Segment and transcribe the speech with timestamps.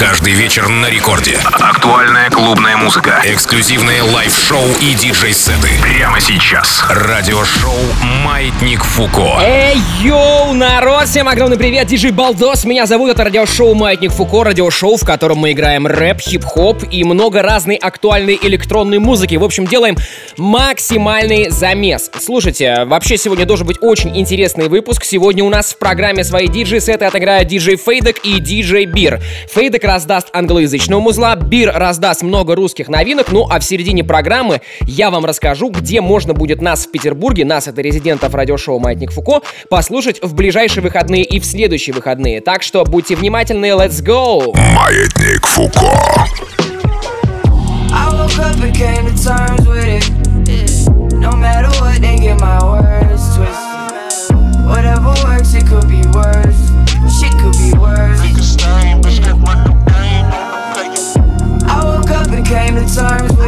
[0.00, 1.36] Каждый вечер на рекорде.
[1.44, 3.20] Актуальная клубная музыка.
[3.22, 5.68] Эксклюзивные лайв-шоу и диджей-сеты.
[5.82, 6.82] Прямо сейчас.
[6.88, 7.76] Радиошоу
[8.24, 9.42] «Маятник Фуко».
[9.42, 11.06] Эй, йоу, народ!
[11.06, 12.64] Всем огромный привет, диджей Балдос.
[12.64, 17.42] Меня зовут, это радиошоу «Маятник Фуко», радиошоу, в котором мы играем рэп, хип-хоп и много
[17.42, 19.34] разной актуальной электронной музыки.
[19.34, 19.98] В общем, делаем
[20.38, 22.10] максимальный замес.
[22.18, 25.04] Слушайте, вообще сегодня должен быть очень интересный выпуск.
[25.04, 29.20] Сегодня у нас в программе свои диджей-сеты отыграют диджей Фейдек и диджей Бир.
[29.52, 35.10] Фейдек раздаст англоязычного музла, Бир раздаст много русских новинок, ну а в середине программы я
[35.10, 40.22] вам расскажу, где можно будет нас в Петербурге, нас это резидентов радиошоу «Маятник Фуко», послушать
[40.22, 42.40] в ближайшие выходные и в следующие выходные.
[42.40, 44.56] Так что будьте внимательны, let's go!
[44.76, 45.90] Маятник Фуко.
[47.92, 50.20] I woke up and came to terms with it.
[51.14, 54.36] No matter what, they get my words twisted.
[54.68, 56.60] Whatever works, it could be worse.
[57.18, 58.19] Shit could be worse.
[62.98, 63.39] And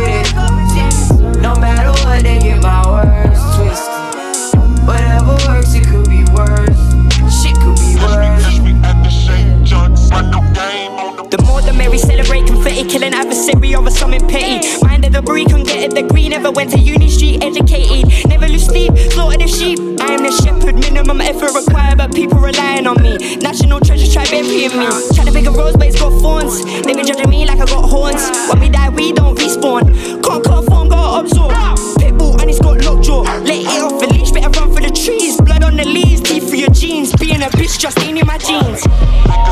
[12.92, 14.60] killing adversary over something petty.
[14.84, 18.28] Mind the breed, can get a degree, never went to uni street, educated.
[18.28, 19.78] Never lose sleep, slaughtered the sheep.
[19.98, 23.16] I am the shepherd, minimum effort required, but people relying on me.
[23.36, 24.86] National treasure try burying me.
[25.16, 26.62] Try to pick a rose, but it's got thorns.
[26.84, 28.28] They been judging me like I got horns.
[28.50, 29.88] When we die, we don't respawn.
[30.22, 31.52] Can't conform, gotta absorb.
[31.96, 33.22] Pitbull, and it's got lockjaw.
[33.40, 35.40] Let it off a leash, better run for the trees.
[35.40, 37.16] Blood on the leaves, teeth for your jeans.
[37.16, 38.84] Being a bitch just ain't in my jeans.
[38.84, 39.42] I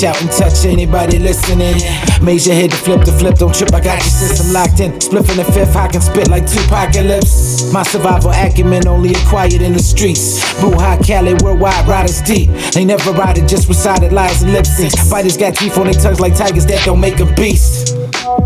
[0.00, 1.76] reach out and touch anybody listening.
[2.24, 4.92] Major hit to flip the flip, don't trip, I got your system locked in.
[4.92, 7.72] Spliff in the fifth, I can spit like two apocalypse.
[7.72, 10.40] My survival acumen only acquired in the streets.
[10.60, 12.50] Boo high Cali, worldwide riders deep.
[12.72, 14.96] They never ride it, just recited lies and lip syncs.
[15.10, 17.96] Fighters got teeth on their tongues like tigers that don't make a beast.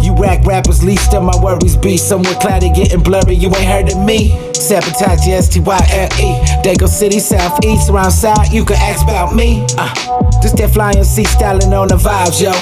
[0.01, 3.35] You rack rappers, least of my worries be somewhere cloudy, getting blurry.
[3.35, 4.54] You ain't heard of me.
[4.65, 6.41] Sabotage, S T Y L E.
[6.63, 8.51] Dago City, Southeast, around side.
[8.51, 9.67] You can ask about me.
[9.77, 9.93] Uh,
[10.41, 12.53] this that flying C styling on the vibes, yo.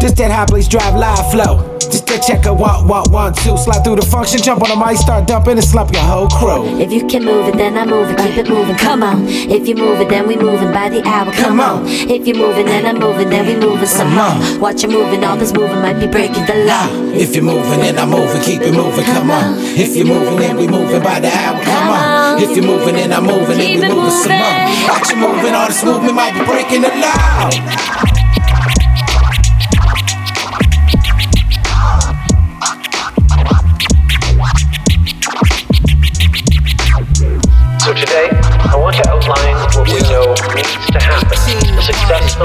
[0.00, 1.71] This that high place drive live flow.
[1.92, 3.56] This that checker one one one two.
[3.60, 6.64] Slide through the function, jump on the mic, start dumping and slump your whole crew.
[6.80, 8.16] If you can move it, then I move it.
[8.16, 9.28] Keep it moving, come on.
[9.28, 11.30] If you move it, then we moving by the hour.
[11.32, 11.84] Come on.
[11.86, 14.32] If you moving, then I'm moving, then we moving some more.
[14.58, 16.88] Watch you moving, all this moving might be breaking the law.
[17.12, 19.60] If you're moving, then I'm moving, keep it moving, come on.
[19.60, 22.42] If you're moving, then we moving by the hour, come on.
[22.42, 24.88] If you're moving, then I'm moving, then we moving some more.
[24.88, 28.21] Watch you moving, all this movement might be breaking the law.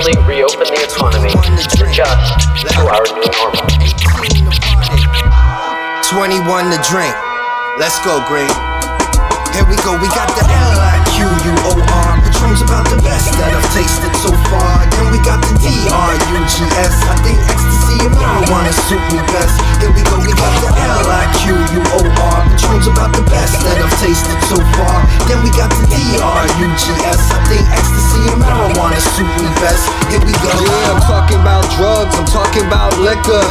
[0.01, 1.59] Successfully reopen the economy and
[1.89, 3.65] adjust to our new normal.
[6.03, 7.15] 21 to drink.
[7.79, 8.76] Let's go, Greg.
[9.57, 14.29] Here we go, we got the L-I-Q-U-O-R Patron's about the best that I've tasted so
[14.53, 14.85] far.
[14.93, 19.57] Then we got the D-R-U-G-S I think ecstasy and marijuana suit me best.
[19.81, 24.61] Here we go, we got the L-I-Q-U-O-R Patron's about the best that I've tasted so
[24.77, 25.01] far.
[25.25, 29.89] Then we got the D-R-U-G-S I think ecstasy and marijuana suit me best.
[30.13, 30.53] Here we go.
[30.53, 33.41] Yeah, I'm talking about drugs, I'm talking about liquor.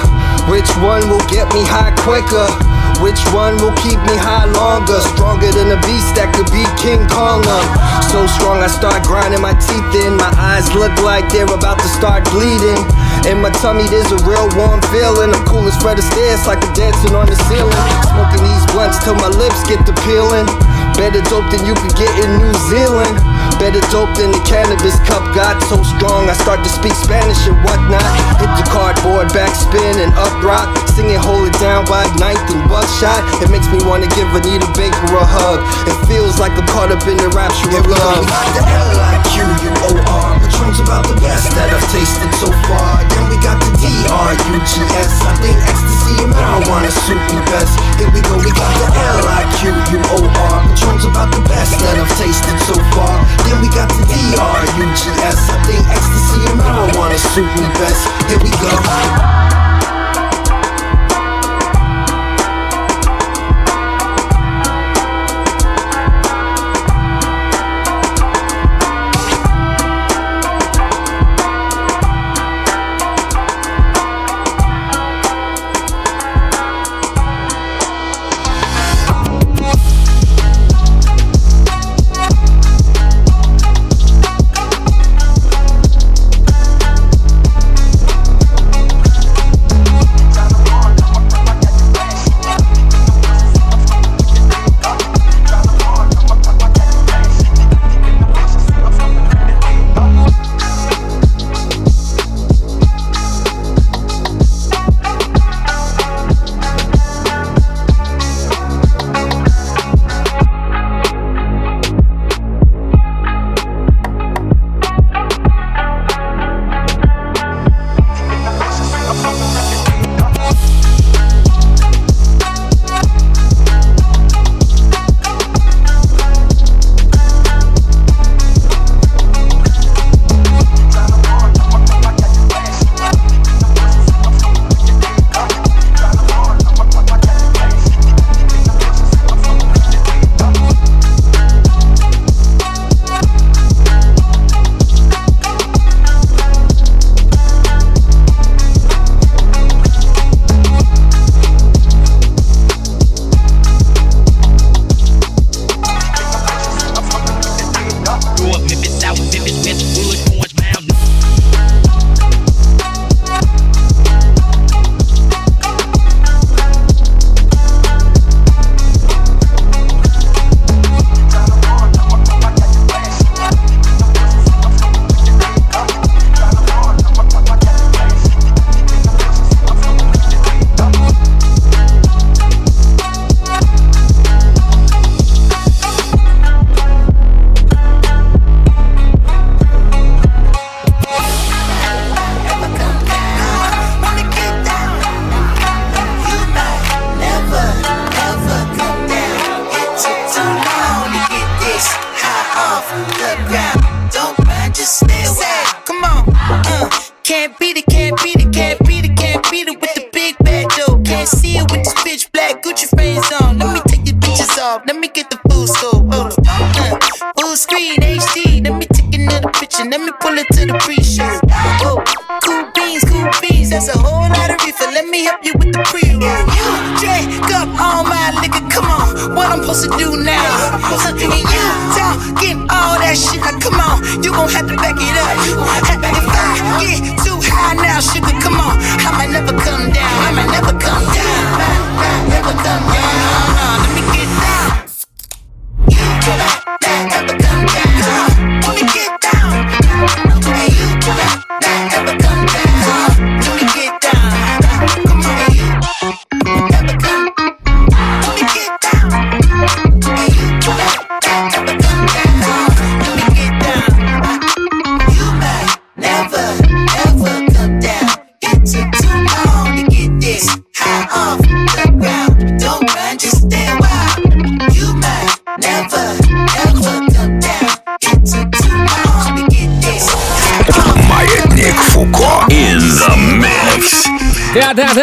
[0.47, 2.76] Which one will get me high quicker?
[3.01, 4.97] Which one will keep me high longer?
[5.13, 7.45] Stronger than a beast that could beat King Kong.
[7.45, 7.69] I'm
[8.09, 10.17] so strong, I start grinding my teeth in.
[10.17, 12.81] My eyes look like they're about to start bleeding.
[13.29, 15.29] In my tummy, there's a real warm feeling.
[15.29, 17.77] I'm cool as Fred Astaire, like I'm dancing on the ceiling.
[18.17, 20.49] Smoking these blunts till my lips get to peeling.
[20.97, 23.13] Better dope than you could get in New Zealand.
[23.57, 27.57] Better dope than the cannabis cup got so strong I start to speak Spanish and
[27.65, 28.05] whatnot.
[28.37, 30.69] Hit the cardboard, backspin and up rock.
[30.93, 33.25] Singing Hold It Down by Ninth and Buckshot.
[33.41, 35.65] It makes me wanna give Anita Baker a hug.
[35.89, 38.29] It feels like I'm caught up in the rapture of love.
[38.55, 40.29] The L-I-Q-U-O-R.
[40.37, 43.03] Patron's about the best that I've tasted so far.
[43.09, 45.13] Then we got the D-R-U-G-S.
[45.25, 47.73] I think ecstasy and marijuana suit me best.
[47.97, 50.57] Here we go, we got the L-I-Q-U-O-R.
[50.69, 53.17] Patron's about the best that I've tasted so far.
[53.47, 55.51] Then we got the D-R-U-G-S.
[55.51, 58.03] I think ecstasy and marijuana suit me best.
[58.27, 59.66] Here we go.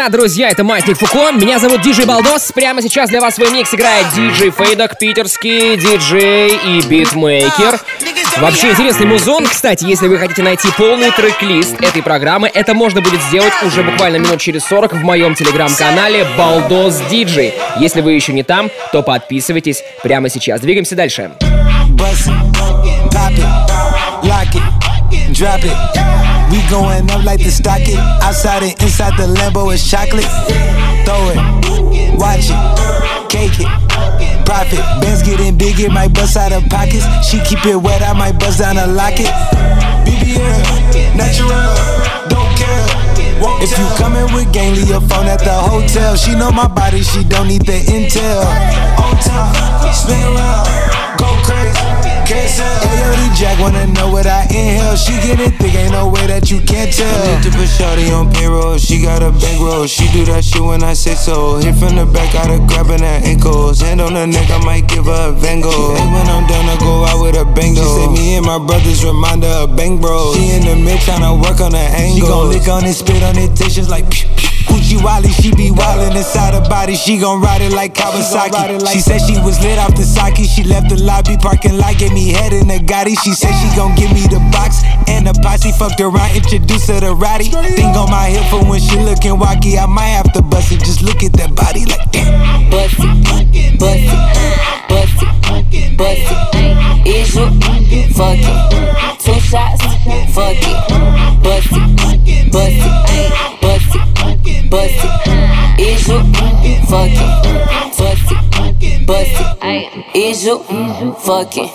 [0.03, 1.31] Да-да-да, друзья, это Маятник Фуко.
[1.31, 2.51] Меня зовут Диджей Балдос.
[2.53, 7.79] Прямо сейчас для вас свой микс играет диджей Фейдок, питерский диджей и битмейкер.
[8.39, 9.45] Вообще интересный музон.
[9.45, 14.17] Кстати, если вы хотите найти полный трек-лист этой программы, это можно будет сделать уже буквально
[14.17, 17.53] минут через 40 в моем телеграм-канале Балдос Диджей.
[17.77, 20.59] Если вы еще не там, то подписывайтесь прямо сейчас.
[20.59, 21.31] Двигаемся дальше.
[25.33, 26.12] Drop it.
[26.53, 27.97] We going up like the stocket.
[28.21, 30.29] Outside and inside the Lambo is chocolate.
[31.01, 32.61] Throw it, watch it,
[33.25, 33.65] cake it.
[34.45, 37.09] Profit, bands getting bigger, might bust out of pockets.
[37.25, 39.33] She keep it wet, I might bust down a locket.
[40.05, 41.73] BBL, natural,
[42.29, 42.85] don't care.
[43.65, 46.15] If you coming with gang, leave your phone at the hotel.
[46.15, 48.45] She know my body, she don't need the intel.
[49.01, 49.57] On top,
[49.89, 51.62] spin around, go crazy.
[52.23, 54.95] Ayo, Jack wanna know what I inhale.
[54.95, 57.07] She get it thick, ain't no way that you can't tell.
[57.07, 58.77] I need to put Shawty on payroll.
[58.77, 59.87] She got a bankroll.
[59.87, 61.57] She do that shit when I say so.
[61.57, 63.81] Hit from the back, got her grabbing her ankles.
[63.81, 65.95] Hand on her neck, I might give her a Van Gogh.
[65.95, 68.57] Hey, when I'm done, I go out with a bang She say me and my
[68.57, 70.33] brothers remind her of bang bro.
[70.33, 72.15] She in the mid tryna work on her angle.
[72.15, 74.09] She gon' lick on it, spit on it, tissues like.
[74.09, 74.52] Pew, pew.
[74.73, 76.95] Gucci Wally, she be wildin' inside her body.
[76.95, 78.81] She gon' ride it like Kawasaki.
[78.91, 80.41] She said she was lit off the sake.
[80.49, 83.13] She left the lobby parking lot, gave me head in the Gotti.
[83.23, 85.71] She said she gon' give me the box and the posse.
[85.73, 87.49] Fucked around, introduced her to Roddy.
[87.77, 89.77] Thing on my hip for when she lookin' wacky.
[89.77, 90.79] I might have to bust it.
[90.79, 92.69] Just look at that body like damn.
[92.71, 94.01] Bust it, bust it, bust
[95.69, 96.73] it, bust it.
[97.05, 97.45] Is you
[98.09, 99.19] fuck it?
[99.21, 99.83] Two shots,
[100.33, 100.89] fuck it.
[101.43, 103.02] Bust it, bust it,
[106.93, 107.33] fucking
[107.97, 110.15] bust it, bust it.
[110.15, 110.59] Is you
[111.25, 111.69] fucking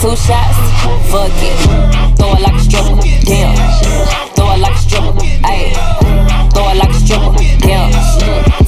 [0.00, 0.58] two shots,
[1.08, 1.56] fuck it.
[2.16, 3.56] Throw it like a stripper, damn.
[4.36, 5.12] Throw it like a stripper,
[5.48, 5.72] ayy.
[6.52, 7.90] Throw it like a stripper, damn.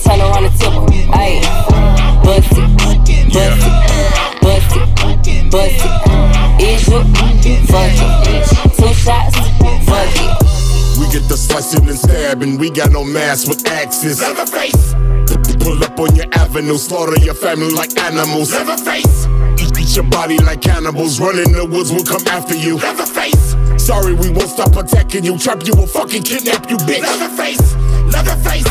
[0.00, 0.86] Turn around and tip her,
[1.20, 1.40] ayy.
[2.24, 3.32] Bust it, bust it,
[4.40, 4.76] bust
[5.28, 5.92] it, bust it.
[6.62, 7.00] Is you
[7.68, 8.40] fucking
[8.78, 9.36] two shots,
[9.84, 10.32] fuck it
[10.98, 12.56] We get the slicing and stabbing.
[12.56, 14.20] We got no mask with axes.
[14.20, 14.94] Leatherface.
[15.62, 18.52] Pull up on your avenue, slaughter your family like animals.
[18.52, 19.26] Leatherface.
[19.62, 21.20] Eat, eat your body like cannibals.
[21.20, 22.76] Run in the woods, we'll come after you.
[22.78, 23.54] Leatherface.
[23.78, 25.38] Sorry, we won't stop attacking you.
[25.38, 27.02] Trap you, we'll fucking kidnap you, bitch.
[27.02, 27.74] Leatherface.
[28.10, 28.66] Leatherface.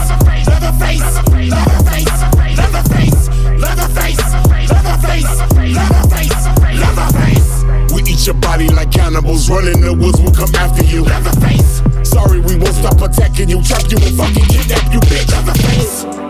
[0.47, 0.99] Leatherface.
[0.99, 1.51] Leatherface.
[1.51, 2.11] Leatherface.
[2.59, 3.19] Leatherface.
[3.55, 4.19] Leatherface.
[4.67, 5.31] Leatherface.
[5.71, 6.43] Leatherface.
[6.75, 7.93] Leatherface.
[7.95, 9.49] We eat your body like cannibals.
[9.49, 11.03] Run in the woods, we'll come after you.
[11.03, 11.81] Leatherface.
[12.03, 13.63] Sorry, we won't stop attacking you.
[13.63, 15.31] Trap you and fucking kidnap you, bitch.
[15.45, 16.20] The face.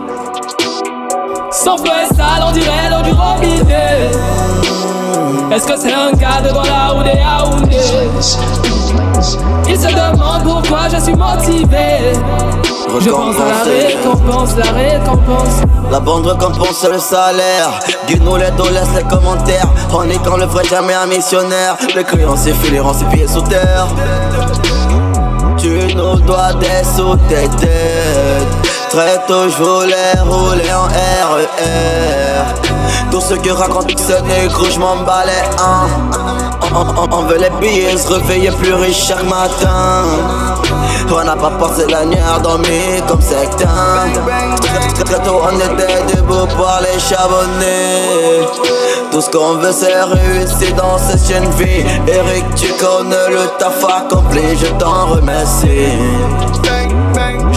[1.52, 4.10] Son flot est sale, on dirait l'eau du robinet.
[5.54, 7.76] Est-ce que c'est un gars devant la route des Yaoundé?
[9.68, 12.14] Il se demande pourquoi je suis motivé.
[12.98, 15.62] Je pense à la récompense, la récompense.
[15.90, 17.78] La bande récompense le salaire.
[18.06, 19.68] Dis-nous les dos, laisse les commentaires.
[19.92, 21.76] On est quand le vrai jamais un missionnaire.
[21.94, 23.88] Les clients s'effilent, rend ses pieds sous terre.
[25.58, 28.61] Tu nous dois des sous tes têtes.
[28.92, 31.42] Très tôt, je voulais rouler en RER.
[33.26, 35.86] Ceux qui racontent que ce négro, je m'emballais un.
[37.10, 40.04] On, veut les billets, se réveiller plus riche chaque matin.
[41.10, 44.10] On n'a pas passé la nuit à dormir comme certains.
[45.06, 48.46] Très tôt, on était debout pour les charbonner.
[49.10, 51.86] Tout ce qu'on veut, c'est réussir dans cette chaîne vie.
[52.06, 55.92] Eric, tu connais le taf accompli, je t'en remercie.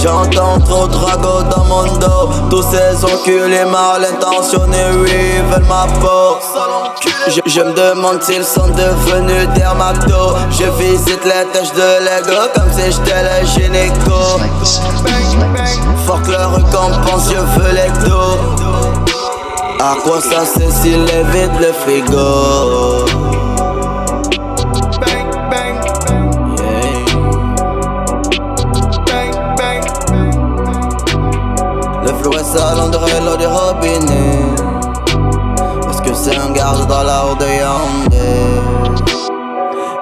[0.05, 2.29] J'entends trop de ragots dans mon dos.
[2.51, 6.37] Tous ces enculés mal intentionnés, oui, veulent ma peau.
[7.27, 12.91] Je, me demande s'ils sont devenus dermato Je visite les tâches de Lego comme si
[12.91, 14.37] j'étais le gynéco.
[16.05, 18.37] Fuck leur récompense, je veux les dos.
[19.79, 22.94] À quoi ça sert s'il évite le frigo?
[32.59, 34.39] L'endroit l'eau du robinet
[35.89, 38.61] Est-ce que c'est un garde dans la haute de Yaoundé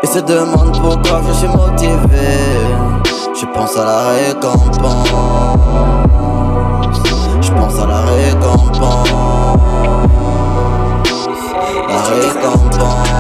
[0.04, 2.30] Il se demande pourquoi je suis motivé.
[3.34, 5.10] Je pense à la récompense.
[7.42, 9.10] Je pense à la récompense.
[11.90, 13.13] La récompense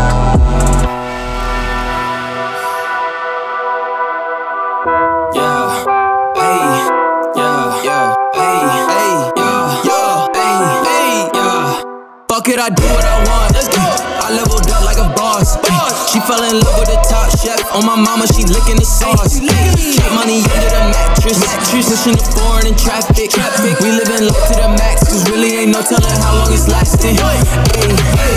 [12.53, 13.49] Fuck I do what I want.
[13.57, 13.81] Let's go.
[13.81, 15.57] I leveled up like a boss.
[15.65, 16.13] boss.
[16.13, 17.57] She fell in love with the top chef.
[17.73, 19.41] On my mama, she licking the sauce.
[19.41, 21.41] Keep money under the mattress.
[21.41, 21.89] mattress.
[21.89, 23.33] Pushing the foreign in traffic.
[23.33, 23.73] traffic.
[23.81, 27.17] We living low to the max, cause really ain't no telling how long it's lasting.
[27.17, 27.41] Hey.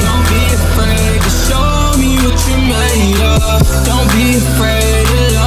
[0.08, 3.60] Don't be afraid to show me what you made of.
[3.84, 5.45] Don't be afraid of love,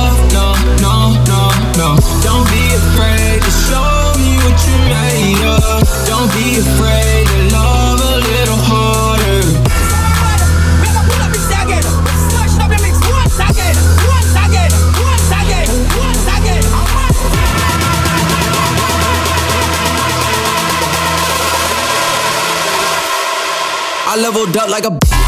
[24.39, 25.19] leveled up like a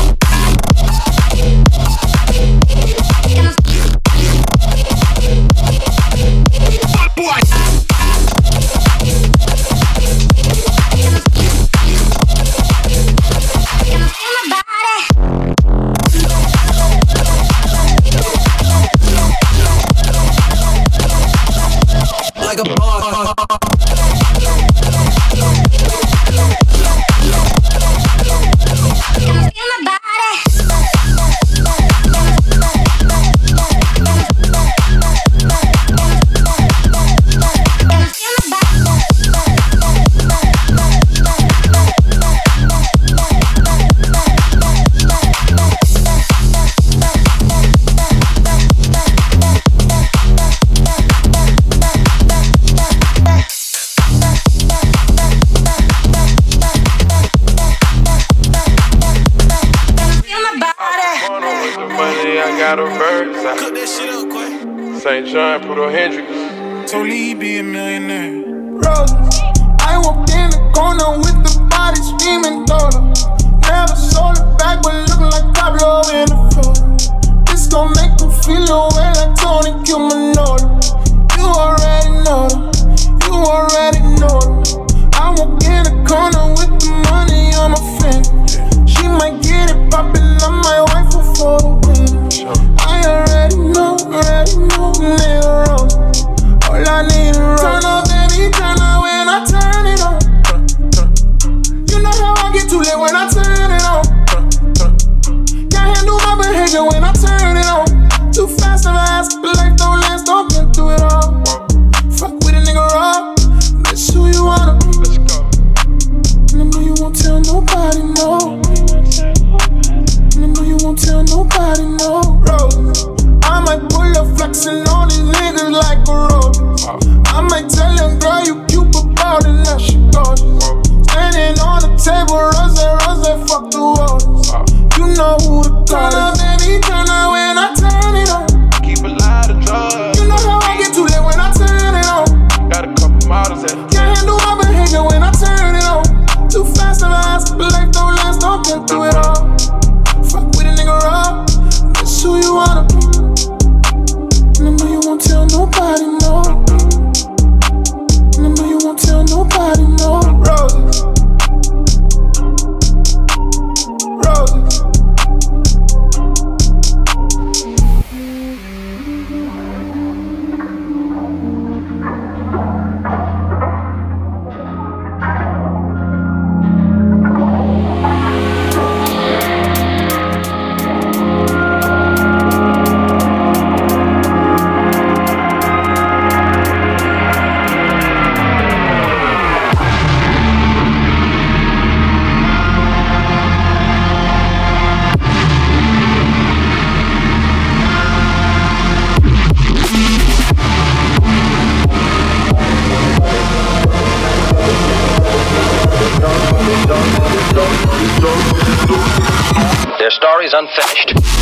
[210.52, 211.41] Story's unfinished.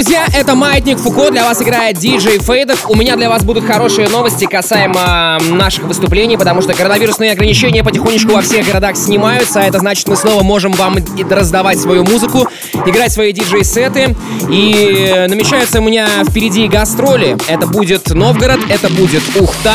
[0.00, 1.30] Друзья, это Маятник Фуко.
[1.30, 2.88] Для вас играет диджей Фейдов.
[2.88, 8.32] У меня для вас будут хорошие новости касаемо наших выступлений, потому что коронавирусные ограничения потихонечку
[8.32, 10.96] во всех городах снимаются, а это значит, мы снова можем вам
[11.28, 12.48] раздавать свою музыку,
[12.86, 14.16] играть свои диджей-сеты.
[14.50, 17.36] И намечаются у меня впереди гастроли.
[17.46, 19.74] Это будет Новгород, это будет Ухта,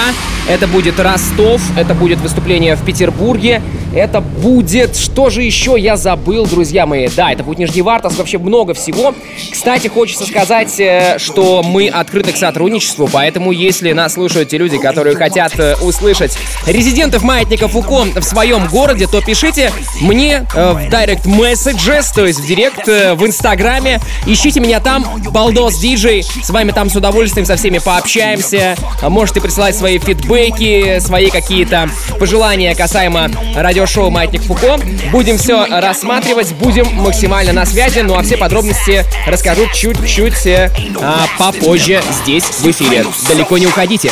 [0.49, 3.61] это будет Ростов, это будет выступление в Петербурге,
[3.93, 4.95] это будет...
[4.95, 7.09] Что же еще я забыл, друзья мои?
[7.15, 9.13] Да, это будет Нижневартовск, вообще много всего.
[9.51, 14.77] Кстати, хочется сказать, э, что мы открыты к сотрудничеству, поэтому если нас слушают те люди,
[14.77, 20.77] которые хотят э, услышать резидентов Маятника Фуко в своем городе, то пишите мне э, в
[20.89, 23.99] Direct Messages, то есть в Директ, в Инстаграме.
[24.25, 26.23] Ищите меня там, Балдос Диджей.
[26.23, 28.75] С вами там с удовольствием со всеми пообщаемся.
[29.01, 34.77] Можете присылать свои фидбэки, свои какие-то пожелания касаемо радиошоу Маятник Фуко.
[35.11, 39.65] Будем все рассматривать, будем максимально на связи, ну а все подробности расскажу
[40.05, 43.05] чуть-чуть э, а, попозже здесь, в эфире.
[43.27, 44.11] Далеко не уходите.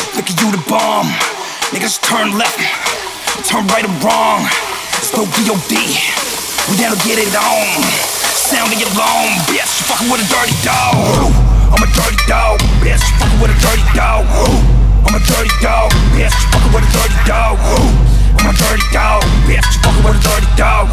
[11.73, 13.03] I'm a dirty dog, bitch.
[13.19, 13.49] Fucking with a
[13.87, 14.85] dirty dog.
[15.05, 16.33] I'm a dirty dog, bitch.
[16.51, 17.55] Fucking with a dirty dog.
[18.37, 19.69] I'm a dirty dog, bitch.
[19.83, 20.87] Fucking with a dirty dog.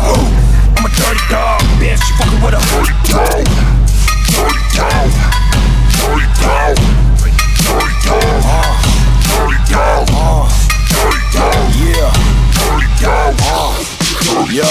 [0.77, 2.03] I'm a dirty dog, bitch.
[2.19, 3.80] Fucking with a dirty dog.
[14.51, 14.67] Yo.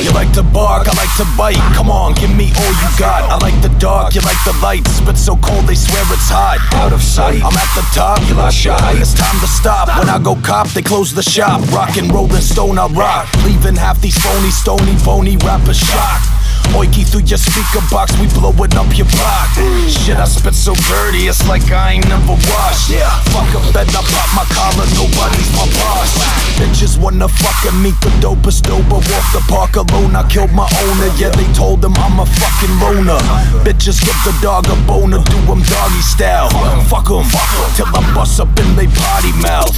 [0.00, 1.58] You like to bark, I like to bite.
[1.74, 3.28] Come on, give me all you got.
[3.28, 4.86] I like the dark, you like the light.
[4.86, 6.58] Spit so cold, they swear it's hot.
[6.74, 8.78] Out of sight, I'm at the top, you lost shy.
[8.94, 9.88] It's time to stop.
[9.98, 11.60] When I go cop, they close the shop.
[11.72, 13.28] Rock and rollin' stone, I rock.
[13.44, 16.30] Leaving half these phony, stony, phony rappers shocked.
[16.74, 19.50] Oiki through your speaker box, we blowing up your block.
[19.90, 22.90] Shit, I spit so dirty, it's like I ain't never washed.
[22.90, 26.14] Yeah, fuck a bed, I pop my collar, nobody's my boss.
[26.58, 29.02] Bitches wanna fuck and meet the dopest doper.
[29.02, 31.10] Walk the park alone, I killed my owner.
[31.18, 33.18] Yeah, they told him I'm a fucking loner.
[33.66, 36.50] Bitches give the dog a boner, do them doggy style.
[36.86, 37.26] Fuck em,
[37.74, 39.74] till I bust up in they potty mouth.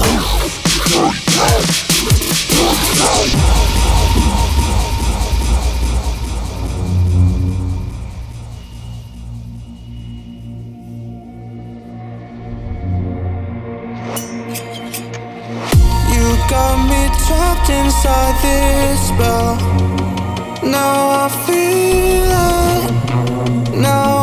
[18.02, 19.56] Inside this spell.
[20.68, 22.32] Now I feel
[22.74, 23.80] it.
[23.80, 24.21] Now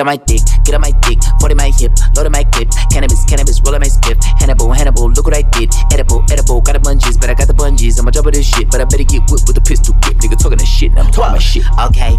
[0.00, 2.72] get on my dick, get on my dick, 40 my hip, load on my clip,
[2.90, 6.72] cannabis, cannabis, roll on my split, Hannibal, Hannibal, look what I did, edible, edible, got
[6.72, 9.04] the bungees, but I got the bungees, I'ma jump on this shit, but I better
[9.04, 11.68] get whipped with a pistol grip, nigga talking that shit, now I'm talking my shit.
[11.92, 12.16] Okay,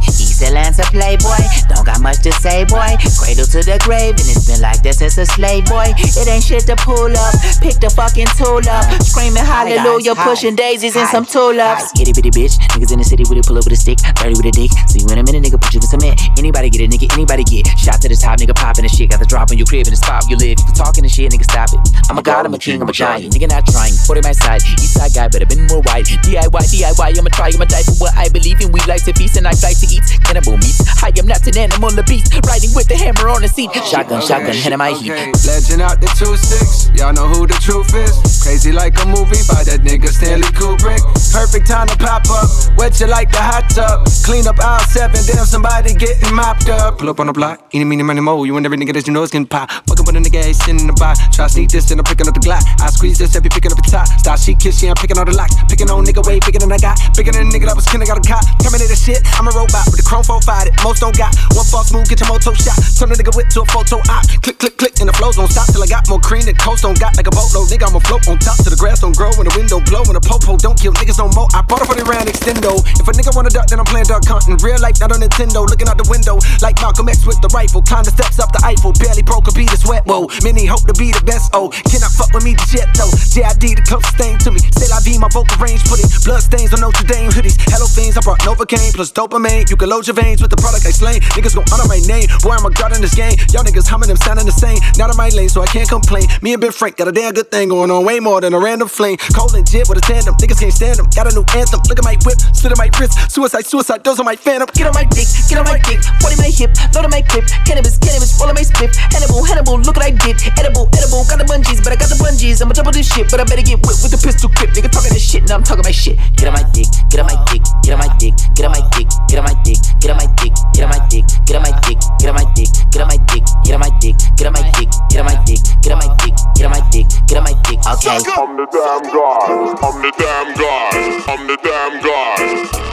[2.41, 2.97] say, boy.
[3.21, 5.93] Cradle to the grave, and it's been like that since a slave boy.
[5.93, 10.25] It ain't shit to pull up, pick the fucking tool up, screaming hallelujah, Hi.
[10.25, 11.93] pushing daisies and some tulips.
[12.01, 14.33] Itty bitty bitch, niggas in the city with it, pull up with a stick, dirty
[14.33, 14.73] with a dick.
[14.89, 16.17] See you in a minute, nigga, put you in cement.
[16.41, 17.69] Anybody get it, nigga, anybody get.
[17.77, 19.13] Shot to the top, nigga, popping the shit.
[19.13, 20.57] Got the drop on your crib in the spot you live.
[20.57, 21.81] If you talking the shit, nigga, stop it.
[22.09, 23.29] I'm a god, I'm a king, I'm a giant.
[23.29, 23.93] Nigga, not trying.
[23.93, 26.09] 40 my side, east side guy, i been more white.
[26.25, 28.73] DIY, DIY, I'ma try, I'ma die for what I believe in.
[28.73, 30.81] We like to feast and I like to eat cannibal meats.
[31.03, 33.71] I am not an animal, a beast, riding with the hammer on the seat.
[33.83, 35.11] Shotgun, shotgun, head of my heat.
[35.43, 38.41] Legend out the 2-6, y'all know who the truth is.
[38.43, 41.01] Crazy like a movie by that nigga Stanley Kubrick.
[41.31, 44.07] Perfect time to pop up, wet you like the hot tub.
[44.23, 46.97] Clean up aisle 7, damn somebody getting mopped up.
[46.97, 48.43] Pull up on the block, eeny, meeny, money, mo.
[48.43, 49.69] You and every nigga that you know is getting pop.
[49.87, 51.15] Fucking with a nigga, ain't sitting in the bar.
[51.33, 52.63] Try to sneak this, then I'm picking up the Glock.
[52.79, 54.07] I squeeze this, every picking up the top.
[54.19, 55.55] Style she kiss, she, I'm picking all the locks.
[55.69, 56.97] Picking on nigga way bigger than I got.
[57.15, 58.43] Bigger than a nigga that was kin, I got a cop.
[58.61, 60.69] Terminator shit, I'm a robot with the chrome 4 fired.
[60.83, 62.77] Most don't got one false move, get your moto shot.
[62.93, 64.21] Turn a nigga whip to a photo op.
[64.45, 66.85] Click, click, click, and the flows don't stop till I got more cream than coast
[66.85, 67.73] don't got like a boatload.
[67.73, 70.13] Nigga, I'ma float on top till the grass don't grow and the window blow and
[70.13, 71.49] the popo don't kill niggas no more.
[71.57, 72.77] I bought it for the round extendo.
[73.01, 74.61] If a nigga wanna duck, then I'm playing duck hunting.
[74.61, 75.65] Real life, not on Nintendo.
[75.65, 77.81] Looking out the window like Malcolm X with the rifle.
[77.81, 78.93] Climb the steps up the Eiffel.
[79.01, 80.05] Barely broke a beat of sweat.
[80.05, 81.49] Whoa, many hope to be the best.
[81.57, 83.09] Oh, cannot fuck with me the jet though.
[83.33, 84.61] JID the closest thing to me.
[84.77, 85.81] Say la vie, my vocal range.
[85.89, 87.57] Put it blood stains on Notre Dame hoodies.
[87.73, 89.65] Hello things, I brought Novocaine plus dopamine.
[89.69, 91.23] You can load your veins with the product I slain.
[91.33, 92.10] Niggas gon' honor my name.
[92.43, 93.37] Boy, I'm a god in this game.
[93.53, 94.77] Y'all niggas humming them sounding the same.
[94.97, 96.27] Not in my lane, so I can't complain.
[96.41, 98.03] Me and Ben Frank got a damn good thing going on.
[98.03, 99.17] Way more than a random flame.
[99.35, 100.35] Cold and jet with a tandem.
[100.35, 101.07] Niggas can't stand them.
[101.15, 101.79] Got a new anthem.
[101.87, 102.39] Look at my whip.
[102.51, 103.15] Slit at my wrist.
[103.31, 104.03] Suicide, suicide.
[104.03, 104.67] Those are my phantom.
[104.81, 107.45] Get on my dick, get on my dick, 40 my hip, load on my clip,
[107.69, 111.37] cannabis, cannabis, roll on my split, Hannibal, Hannibal, look what I did, edible, edible, got
[111.37, 113.77] the bungees, but I got the bungees, I'ma on this shit, but I better get
[113.85, 116.17] whipped with the pistol grip, nigga talking that shit, now I'm talking my shit.
[116.17, 118.73] On get on my dick, get on my dick, get on my dick, get on
[118.73, 121.55] my dick, get on my dick, get on my dick, get on my dick, get
[121.55, 124.15] on my dick, get on my dick, get on my dick, get on my dick,
[124.37, 126.81] get on my dick, get on my dick, get on my dick, get on my
[126.91, 127.79] dick, get on my dick.
[127.87, 128.19] okay.
[128.31, 129.77] I'm the damn god.
[129.83, 130.93] I'm the damn god.
[131.29, 132.91] I'm the damn god.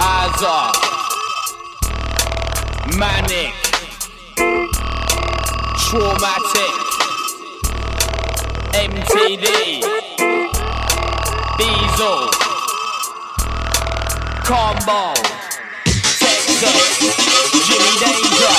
[0.00, 0.90] Eyes off.
[2.98, 3.54] Manic.
[5.78, 6.74] Traumatic.
[8.72, 9.82] MTD.
[11.58, 12.30] Diesel.
[14.44, 15.39] Combo.
[16.60, 16.68] Jimmy
[18.00, 18.52] Danger.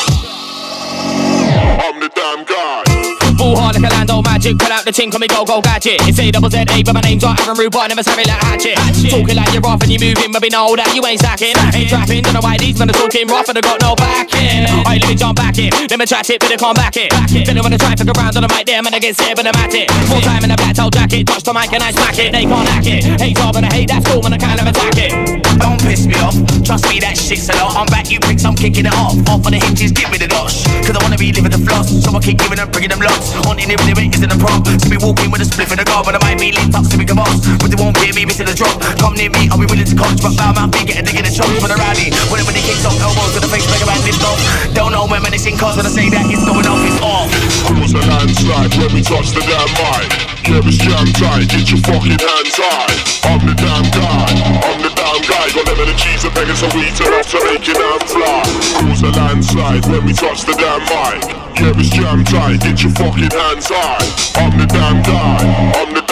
[1.84, 3.21] I'm the damn god.
[3.42, 5.98] Full hard like a Lando magic, pull out the tin, call me go go gadget.
[6.06, 8.78] It's A double Z A, but my name's not Aaron I never savvy like hatchet.
[9.10, 11.58] Talking like you're off and you're moving, but we know that you ain't stacking.
[11.74, 14.70] Ain't trapping, don't know why these men are talking rough and I got no backing.
[14.70, 17.10] Alright, let me jump back in, let me chat it, but I can't back it.
[17.42, 19.50] Then I wanna try fuck around on the mic there, man, I get scared, but
[19.50, 19.90] I'm at it.
[20.06, 22.38] Full time in a black toe jacket, touch the mic and I smack it.
[22.38, 23.02] They can't hack it.
[23.18, 25.42] Hate job and I hate that storm and I can't ever attack it.
[25.58, 28.56] Don't piss me off, trust me that shit's a lot I'm back you pricks, I'm
[28.56, 31.32] kicking it off Off on the hinges, give me the dosh Cause I wanna be
[31.34, 34.32] living the floss So I keep giving them, bringing them lots On any it isn't
[34.32, 36.52] a prop To be walking with a spliff in the car But I might be
[36.52, 37.40] lit up, so we can boss.
[37.60, 38.76] But they won't hear me, missing the drop.
[39.00, 41.18] Come near me, I'll be willing to coach But bow mouth, big, get a dig
[41.18, 43.84] in the chokes For the rally, when everybody kicks off Elbows to the face, make
[43.84, 44.40] a man lift off
[44.76, 47.30] Don't know when menacing cars When I say that it's going off, it's off.
[47.72, 50.12] Cause the landslide when we touch the damn mic.
[50.48, 52.96] Yeah, it's jam tight, get your fucking hands high.
[53.32, 54.28] I'm the damn guy,
[54.68, 55.52] I'm the damn guy.
[55.52, 58.44] Got them in the cheese and beggars and wheat enough to make it damn fly.
[58.88, 61.24] Cause the landslide when we touch the damn mic.
[61.60, 64.42] Yeah, it's jam tight, get your fucking hands high.
[64.42, 66.11] I'm the damn guy, I'm the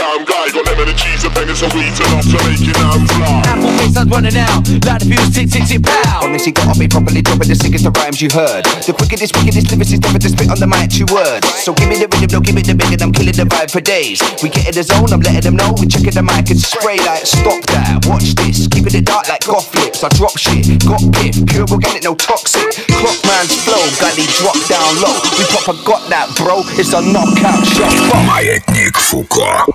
[0.49, 0.53] damn guy.
[0.53, 3.43] Got them in the cheese and beggars and wheat enough to make it damn fly.
[3.45, 4.64] Apple face, I'm running out.
[4.85, 6.25] Light the fuse, tick, tick, tick, pow.
[6.25, 8.64] Honestly, got on me properly, dropping the sickest of rhymes you heard.
[8.85, 11.47] The quickest, wickedest lyricist ever to spit on the mic, two words.
[11.64, 13.71] So give me the rhythm, no, give me the big, and I'm killing the vibe
[13.71, 14.21] for days.
[14.43, 15.75] We get in the zone, I'm letting them know.
[15.77, 18.69] We checking the mic and spray like, stop that, watch this.
[18.69, 20.05] Keeping it dark like goth lips.
[20.05, 22.87] I drop shit, got piff, pure organic, no toxic.
[23.01, 25.17] Clockman's flow, gully drop down low.
[25.37, 26.62] We proper got that, bro.
[26.81, 27.93] It's a knockout shot.
[28.09, 28.25] Fuck.
[28.25, 29.67] Маятник Фуко.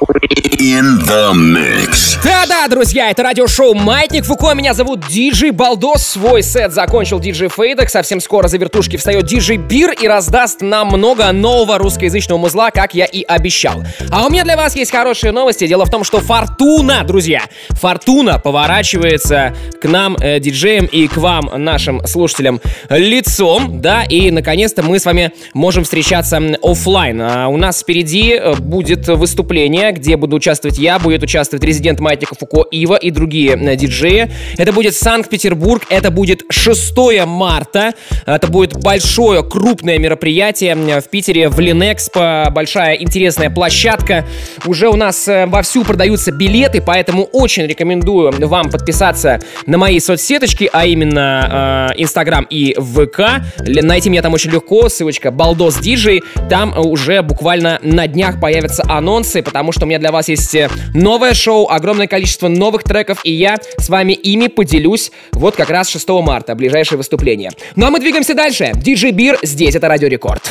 [0.65, 2.17] In the mix.
[2.25, 4.55] Да-да, друзья, это радиошоу «Маятник Фуко».
[4.55, 6.07] Меня зовут Диджей Балдос.
[6.07, 7.91] Свой сет закончил Диджей Фейдек.
[7.91, 12.95] Совсем скоро за вертушки встает Диджей Бир и раздаст нам много нового русскоязычного музла, как
[12.95, 13.85] я и обещал.
[14.11, 15.67] А у меня для вас есть хорошие новости.
[15.67, 21.51] Дело в том, что Фортуна, друзья, Фортуна поворачивается к нам, э, диджеям, и к вам,
[21.57, 27.21] нашим слушателям, лицом, да, и наконец-то мы с вами можем встречаться офлайн.
[27.21, 32.35] А у нас впереди э, будет выступление, где буду участвовать я, будет участвовать резидент Маятника
[32.35, 34.31] Фуко Ива и другие э, диджеи.
[34.59, 36.95] Это будет Санкт-Петербург, это будет 6
[37.27, 37.95] марта,
[38.27, 44.27] это будет большое, крупное мероприятие в Питере, в Линэкспо, большая интересная площадка.
[44.67, 50.69] Уже у нас э, вовсю продаются билеты, поэтому очень рекомендую вам подписаться на мои соцсеточки,
[50.71, 53.43] а именно э, Инстаграм и ВК.
[53.67, 56.23] Найти меня там очень легко, ссылочка Балдос Диджей.
[56.51, 60.69] Там уже буквально на днях появятся анонсы, потому что у меня для вас есть э,
[60.95, 65.89] новое шоу, огромное количество новых треков, и я с вами ими поделюсь вот как раз
[65.89, 67.51] 6 марта, ближайшее выступление.
[67.77, 68.73] Ну а мы двигаемся дальше.
[68.75, 70.43] Диджей Бир здесь, это Радио Рекорд.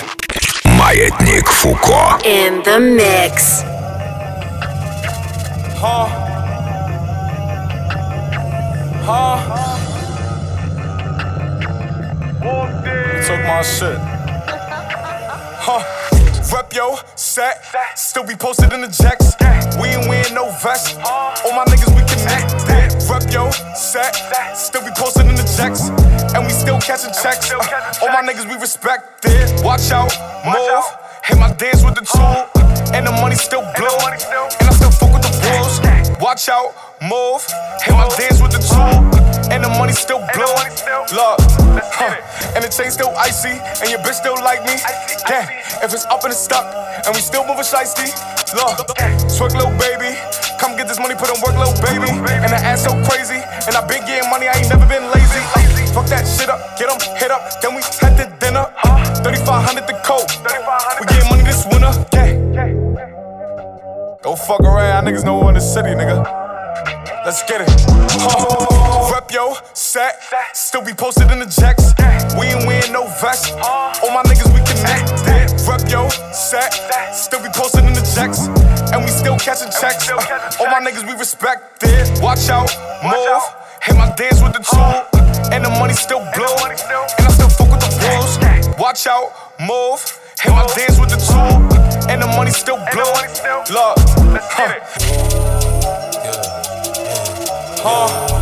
[0.65, 2.19] Маятник Фуко.
[2.25, 3.63] In the mix.
[5.79, 6.07] Huh?
[9.05, 9.37] Huh?
[13.25, 13.97] Took my shit.
[15.59, 16.02] Huh?
[16.53, 19.33] Rep yo, set, still be posted in the jacks.
[19.81, 20.95] We ain't wearing no vest.
[21.01, 22.93] All my niggas we connected.
[23.09, 24.13] Rep yo, set,
[24.55, 25.89] still be posted in the jacks.
[26.35, 27.51] And we still catching checks.
[27.51, 29.49] All my niggas we respected.
[29.65, 30.13] Watch out,
[30.45, 30.85] move.
[31.25, 32.45] Hit my dance with the tool.
[32.93, 33.97] And the money still blow.
[34.05, 34.73] And I
[36.33, 37.45] Watch out, move.
[37.85, 39.05] Hit my dance with the tool.
[39.53, 40.49] And the money still blow.
[41.13, 41.37] Look,
[41.93, 42.17] huh.
[42.57, 43.53] and the chain still icy.
[43.53, 44.73] And your bitch still like me.
[45.29, 45.45] Yeah,
[45.85, 46.65] if it's up and it's stuck.
[47.05, 48.09] And we still moving shiesty.
[48.57, 48.81] Look,
[49.29, 50.17] twerk little baby.
[50.57, 52.09] Come get this money, put on work, little baby.
[52.09, 53.37] And the ass so crazy.
[53.69, 55.43] And I been getting money, I ain't never been lazy.
[55.53, 55.61] Uh,
[55.93, 57.45] fuck that shit up, get them hit up.
[57.61, 58.65] Then we head to dinner.
[59.21, 60.25] 3500 the coat.
[60.97, 61.93] We getting money this winter.
[62.09, 62.22] Yeah.
[64.23, 66.23] Don't fuck around, I niggas know we in the city, nigga.
[67.25, 67.67] Let's get it.
[67.67, 69.11] Huh.
[69.11, 70.15] Rep yo, set,
[70.53, 71.91] still be posted in the jacks.
[72.39, 73.51] We ain't wearing no vest.
[73.59, 75.51] All my niggas we connected.
[75.67, 76.71] Rep yo, set,
[77.11, 78.47] still be posted in the jacks.
[78.95, 80.07] And we still catching checks.
[80.07, 80.15] Uh,
[80.63, 82.07] all my niggas we respected.
[82.23, 82.71] Watch out,
[83.03, 83.43] move.
[83.83, 85.03] Hit my dance with the tool.
[85.51, 86.55] And the money still blow.
[86.63, 88.39] And I still fuck with the wolves.
[88.79, 89.99] Watch out, move.
[90.43, 91.55] Hit my dance with the tool.
[92.11, 93.13] And the money still blow.
[93.71, 93.97] Look,
[94.51, 94.79] huh.
[97.85, 98.33] Huh.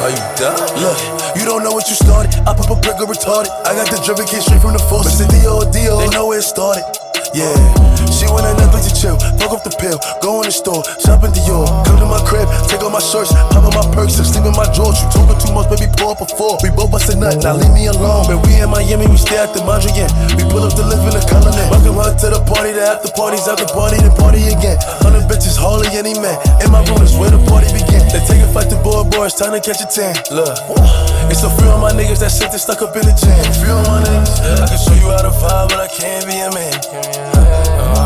[0.00, 0.56] Are you done?
[0.80, 2.32] Look, you don't know what you started.
[2.46, 3.50] I pop a brick or retarded.
[3.66, 5.06] I got the driven kid straight from the force.
[5.06, 5.70] It's a D.O.
[5.70, 5.98] D.O.
[5.98, 7.09] They know where it started.
[7.30, 7.54] Yeah,
[8.10, 9.14] she want a Netflix to chill.
[9.38, 11.62] Fuck off the pill, go in the store, shop in Dior.
[11.86, 14.54] Come to my crib, take off my shirts, pop on my perks, and sleep in
[14.58, 14.98] my drawers.
[14.98, 16.58] You talking too much, baby, pour up a four.
[16.66, 18.26] We both bust a nut, now leave me alone.
[18.26, 20.10] Man, we in Miami, we stay at the Mondrian.
[20.34, 21.62] We pull up to live in the colony.
[21.70, 24.82] Welcome her to the party, the after parties, after party, then party again.
[24.98, 26.34] Hundred bitches, hardly any man.
[26.66, 28.02] In my room is where the party begin.
[28.10, 30.18] They take a fight to boy, boy, it's time to catch a tan.
[30.34, 30.50] Look,
[31.30, 33.38] it's a few of my niggas that sit there stuck up in the jam.
[33.62, 36.42] Few of my niggas, I can show you how to vibe, but I can't be
[36.42, 37.19] a man.
[37.32, 37.99] Oh.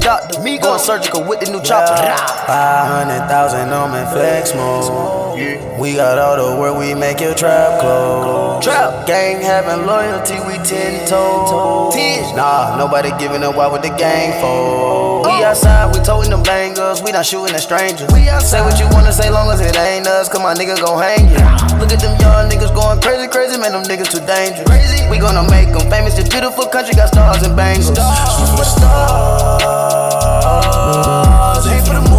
[0.00, 0.40] Doctor.
[0.40, 1.96] Me going surgical with the new chopper.
[2.46, 5.20] Five hundred thousand on my flex mode.
[5.78, 8.62] We got all the work, we make your trap close.
[8.62, 9.06] Trap.
[9.06, 11.94] Gang having loyalty, we ten toes.
[12.36, 13.56] Nah, nobody giving up.
[13.56, 15.19] Why would the gang fold?
[15.40, 18.12] We outside, we toting them bangers, we not shooting at strangers.
[18.12, 18.60] We outside.
[18.60, 21.32] Say what you wanna say, long as it ain't us, cause my nigga gon' hang
[21.32, 21.40] you.
[21.80, 24.68] Look at them young niggas going crazy, crazy, man, them niggas too dangerous.
[24.68, 25.08] Crazy.
[25.08, 27.88] We gonna make them famous, this beautiful country got stars and bangles.
[27.88, 28.36] Stars.
[28.36, 29.96] Shoot for the stars,
[31.72, 32.09] aim for the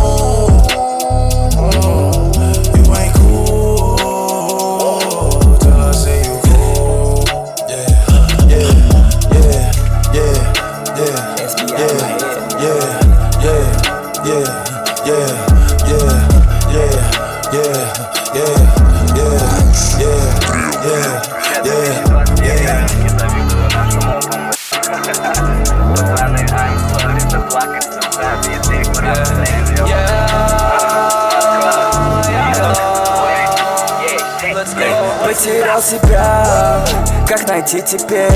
[35.41, 36.85] Потерял себя,
[37.27, 38.29] как найти теперь?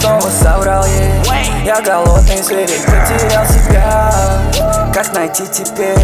[0.00, 1.12] Снова соврал ей,
[1.64, 4.10] я голодный зверь Потерял себя,
[4.92, 5.96] как найти теперь?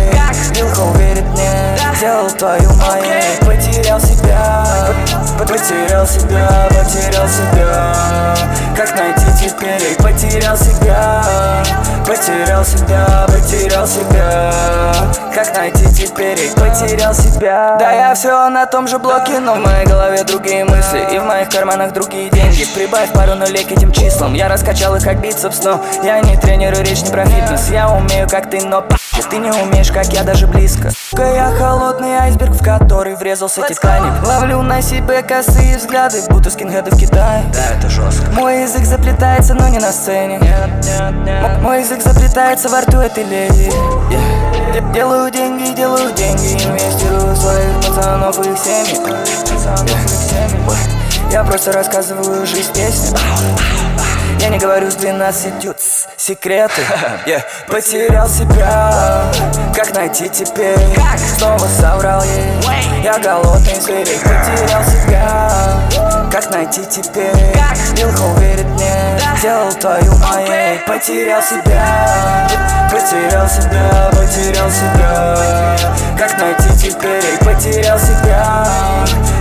[0.55, 4.67] Вилка уверит мне, сделал твою моей Потерял себя,
[5.39, 8.35] потерял себя, потерял себя.
[8.77, 11.23] Как найти теперь, потерял себя.
[12.07, 14.53] Потерял себя, потерял себя.
[15.35, 17.77] Как найти теперь, потерял себя.
[17.79, 21.07] Да я все на том же блоке, но в моей голове другие мысли.
[21.13, 22.65] И в моих карманах другие деньги.
[22.75, 24.35] Прибавь пару нулей к этим числам.
[24.35, 27.69] Я раскачал их как бицепс, но я не тренирую речь не про фитнес.
[27.71, 28.76] Я умею как ты, но
[29.31, 30.91] ты не умеешь, как я даже близко.
[30.91, 34.27] Сука, я холодный айсберг, в который врезался Титаник.
[34.27, 37.45] Ловлю на себе косые взгляды, будто скинхеды в Китае.
[37.53, 38.31] Да, это жестко.
[38.33, 40.39] Мой язык заплетается, но не на сцене.
[40.39, 43.71] Нет, нет, нет Мой язык заплетается во рту этой леди.
[44.11, 44.93] Yeah.
[44.93, 48.97] Делаю деньги, делаю деньги Инвестирую в своих пацанов и их семьи.
[49.57, 53.17] Семьи Я просто рассказываю жизнь песни
[54.41, 55.75] я не говорю с двенадцатью
[56.17, 56.83] секреты.
[57.27, 57.43] Yeah.
[57.67, 59.25] Потерял себя,
[59.75, 60.79] как найти теперь?
[61.37, 65.76] Снова соврал ей, я голодный зверь Потерял себя,
[66.37, 67.33] как найти теперь?
[67.97, 72.47] Илха уверит мне, сделал твою моей Потерял себя,
[72.91, 75.79] потерял себя, потерял себя.
[76.19, 78.67] Как найти теперь, потерял себя.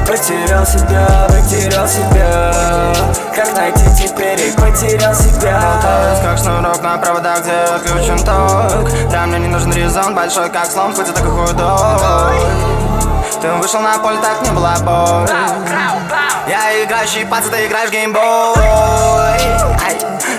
[0.08, 2.54] Потерял себя, потерял себя.
[3.36, 5.60] Как найти теперь, потерял себя.
[5.60, 8.90] Болтаюсь, как шнурок на проводах, где отключен ток.
[9.12, 12.40] Да, мне не нужен резон, большой как слон, хоть и такой худой
[13.42, 15.30] Ты вышел на поле, так не была боль
[16.48, 18.22] Я играющий пац, ты играешь геймбой.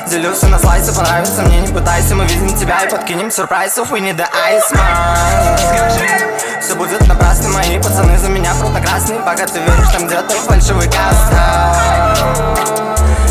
[0.08, 4.16] Делюсь на слайсы, понравится мне, не пытайся Мы видим тебя и подкинем сюрпризов We need
[4.16, 8.52] the ice man Все будет напрасно, мои пацаны за меня
[8.86, 12.14] красный Пока ты веришь, там где-то фальшивый каста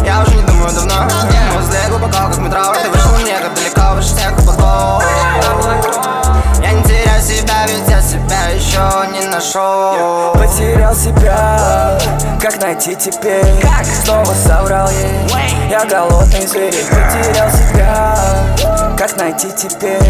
[0.05, 1.24] Я уже не думаю давно
[9.45, 11.97] нашел Потерял себя,
[12.41, 13.45] как найти теперь?
[14.03, 18.15] Снова соврал ей, я голодный зверь Потерял себя,
[18.97, 20.01] как найти теперь?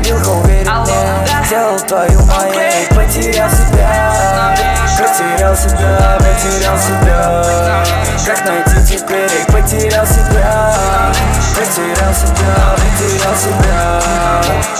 [0.00, 4.54] Вилка уверит мне, сделал твою моей Потерял себя,
[4.98, 7.84] потерял себя, потерял себя.
[8.26, 11.12] Как найти теперь, потерял себя
[11.55, 14.01] Потерял себя, потерял себя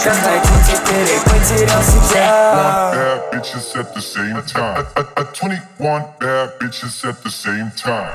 [0.03, 4.86] Как найти теперь, потерял себя Bad bitches at the same time.
[4.95, 8.12] A, a, a 21 bad bitches at the same time.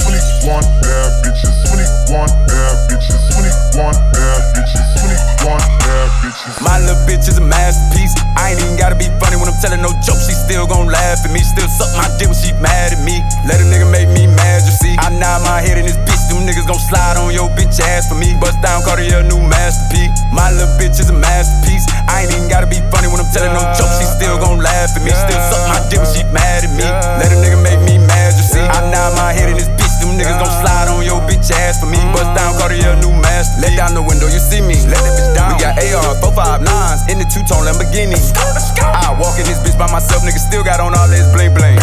[0.00, 4.86] 21 bad bitches, 21 bad bitches, 21 bad bitches,
[5.44, 6.56] 21 bad bitches.
[6.64, 8.16] My little bitch is a masterpiece.
[8.36, 10.24] I ain't even gotta be funny when I'm telling no jokes.
[10.24, 11.44] She still gon' laugh at me.
[11.44, 13.20] Still suck my dick when she mad at me.
[13.44, 14.96] Let a nigga make me mad, you see.
[14.96, 16.32] I nod my head in this bitch.
[16.32, 18.37] Them niggas gon' slide on your bitch ass for me.
[18.37, 20.13] Bust down Cartier, new masterpiece.
[20.29, 21.89] My little bitch is a masterpiece.
[22.05, 23.97] I ain't even gotta be funny when I'm telling no jokes.
[23.97, 25.09] She still gon' laugh at me.
[25.09, 26.85] Still suck my dick when she mad at me.
[26.85, 28.61] Let a nigga make me mad, you see.
[28.61, 29.76] I nod my head in bitch.
[30.07, 31.99] Them niggas gon' slide on your bitch ass for me.
[32.15, 33.59] Bust down Cartier, new masterpiece.
[33.59, 34.79] Let down the window, you see me.
[34.87, 35.51] Let that bitch down.
[35.51, 38.15] We got AR, 459s in the two-tone Lamborghini.
[38.79, 41.75] I walk in this bitch by myself, nigga still got on all this bling bling.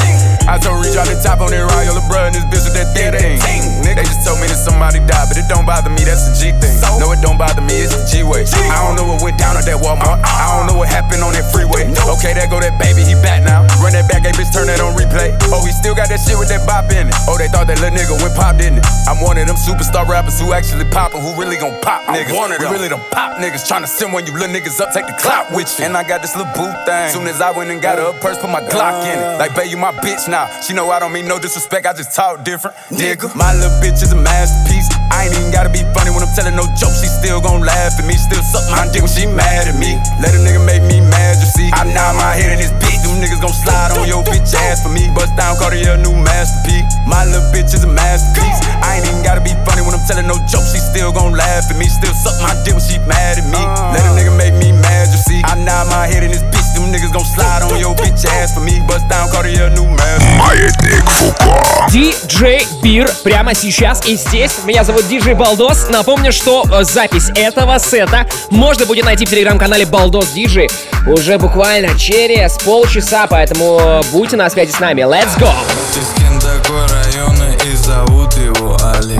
[0.49, 3.12] I told reach out the top on that Royal LeBron, this bitch with that thing
[3.12, 3.62] thing.
[3.85, 6.51] They just told me that somebody died, but it don't bother me, that's the G
[6.59, 6.75] thing.
[6.99, 8.43] No, it don't bother me, it's the G way.
[8.49, 10.18] I don't know what went down at that Walmart.
[10.18, 10.25] Uh-uh.
[10.25, 11.87] I don't know what happened on that freeway.
[12.18, 13.62] Okay, there go that baby, he back now.
[13.79, 15.37] Run that back, hey bitch, turn that on replay.
[15.55, 17.16] Oh, he still got that shit with that bop in it.
[17.29, 18.87] Oh, they thought that little nigga went pop, didn't it?
[19.09, 22.31] I'm one of them superstar rappers who actually poppin', who really gon' pop niggas.
[22.59, 25.53] We really them pop niggas, tryna send when you little niggas up, take the clout
[25.53, 25.85] with you.
[25.85, 27.11] And I got this little boot thing.
[27.11, 29.23] Soon as I went and got her a purse, put my Glock in it.
[29.23, 29.39] Oh.
[29.39, 30.49] Like, babe, you my bitch now.
[30.61, 32.77] She know I don't mean no disrespect, I just talk different.
[32.89, 34.89] Nigga, my little bitch is a masterpiece.
[35.12, 37.03] I ain't even gotta be funny when I'm telling no jokes.
[37.03, 39.97] She still gon' laugh at me, still suck my dick when she mad at me.
[40.21, 41.69] Let a nigga make me mad, you see.
[41.73, 42.93] I nod my head in this bitch.
[43.05, 45.12] Them niggas gon' slide on your bitch ass for me.
[45.12, 46.88] Bust down Cartier, new masterpiece.
[47.07, 48.59] My little bitch is a masterpiece.
[48.80, 50.72] I ain't even gotta be funny when I'm telling no jokes.
[50.72, 53.61] She still gon' laugh at me, still suck my dick when she mad at me.
[53.92, 55.44] Let a nigga make me mad, you see.
[55.44, 56.64] I nod my head in this bitch.
[56.75, 58.81] Them niggas gon' slide on your bitch ass for me.
[58.89, 60.39] Bust down Cartier, new masterpiece.
[60.39, 61.89] Маятник Фуко.
[61.91, 64.53] DJ Бир прямо сейчас и здесь.
[64.64, 65.89] Меня зовут DJ Балдос.
[65.91, 70.70] Напомню, что э, запись этого сета можно будет найти в телеграм-канале Балдос DJ
[71.07, 75.03] уже буквально через полчаса, поэтому будьте на связи с нами.
[75.03, 75.53] Let's go!
[76.45, 79.18] такой района и зовут его Али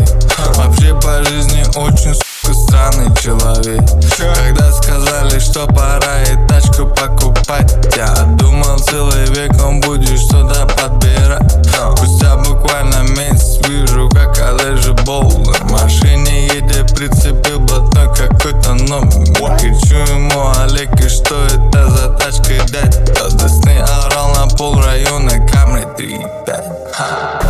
[0.57, 3.83] Вообще по жизни очень сука странный человек
[4.19, 7.75] Когда сказали, что пора и тачку покупать.
[7.97, 11.43] Я думал целый век он будет что-то подбирать.
[11.97, 19.59] Спустя буквально месяц вижу, как Олежа Боулер В машине едет, прицепил блатной какой-то номер.
[19.59, 23.19] Кричу ему, Олег, и что это за тачка, дядь?
[23.19, 27.44] Радостный орал на пол района Камри 3-5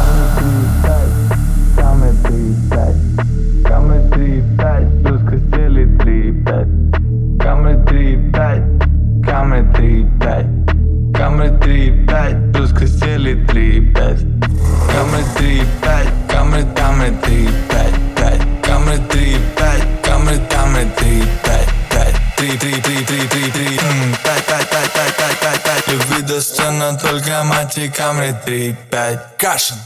[17.04, 23.04] камри 3, 5, 5 Камри 3, 5, камри, камри три пять, 5 три, три, три,
[23.04, 23.78] три, три, 3
[24.24, 25.84] пять, пять, пять, пять, пять, пять.
[25.84, 29.76] 5 Любви достойно только мать и камри 3, 5 Кашин.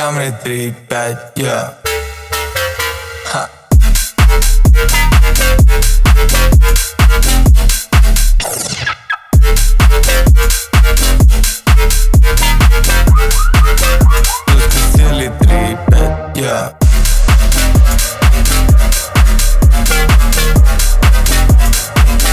[0.00, 1.74] камри 3-5, yeah.
[3.26, 3.50] Ха.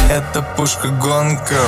[0.09, 1.59] Это пушка гонка.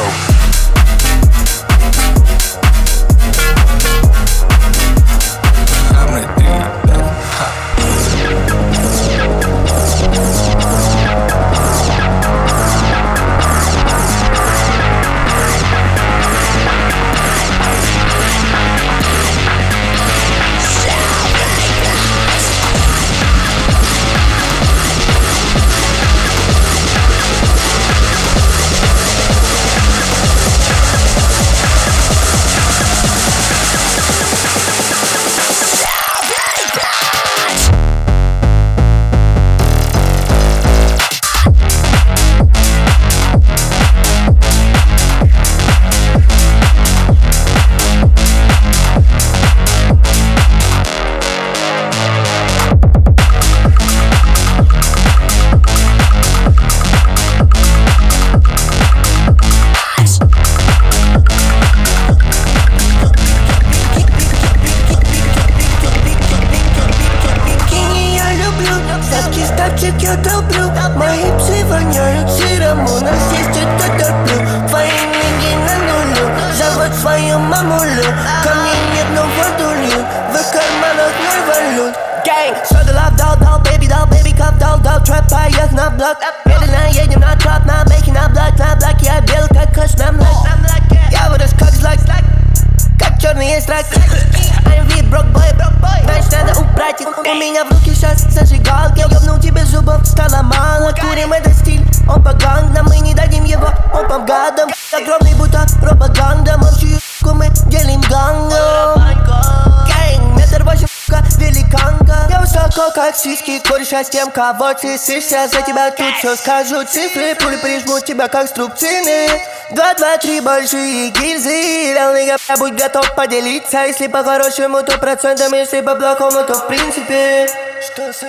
[111.60, 116.36] великанка Я высоко, как сиськи, кореш, с тем, кого ты сышься За тебя тут все
[116.36, 116.84] скажу.
[116.86, 119.28] Цифры Пули прижму тебя, как струбцины.
[119.72, 121.94] Два, два, три большие гильзы.
[121.94, 123.86] Лялыга, будь готов поделиться.
[123.86, 127.48] Если по-хорошему, то процентом Если по-плохому, то в принципе.
[127.86, 128.24] Что с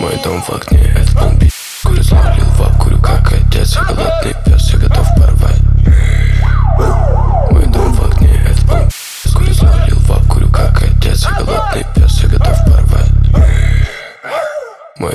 [0.00, 1.50] Мой дом в огне, это бомби
[1.82, 4.71] Курю, зловлю, вап, курю, как отец Голодный пес,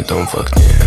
[0.08, 0.87] там в окне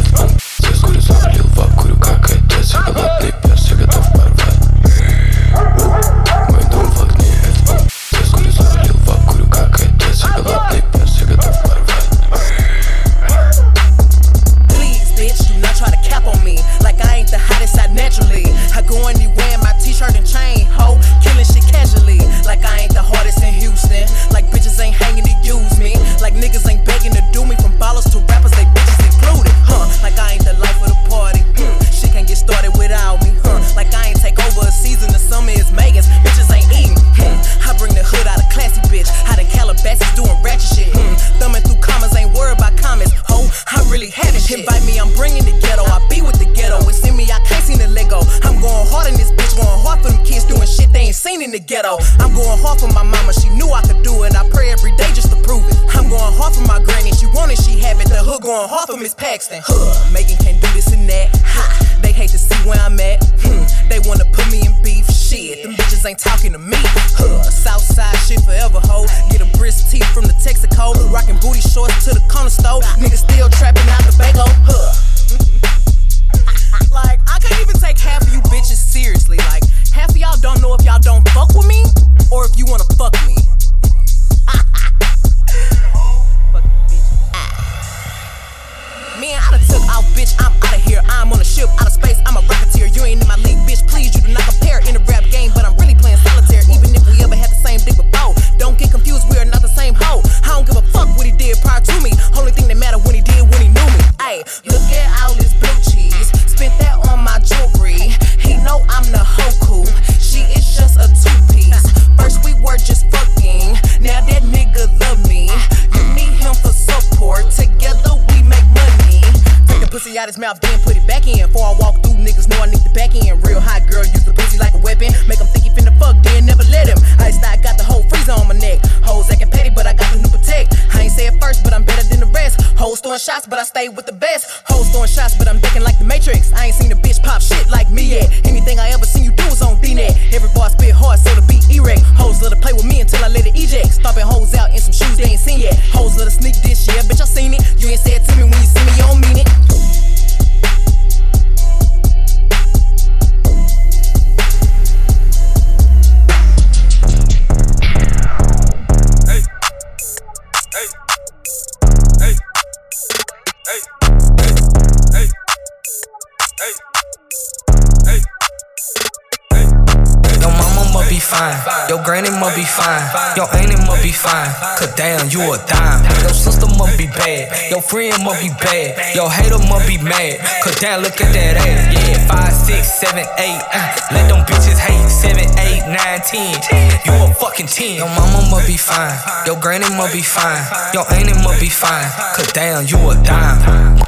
[191.70, 192.10] fine.
[192.36, 193.98] Cause damn, you a dime.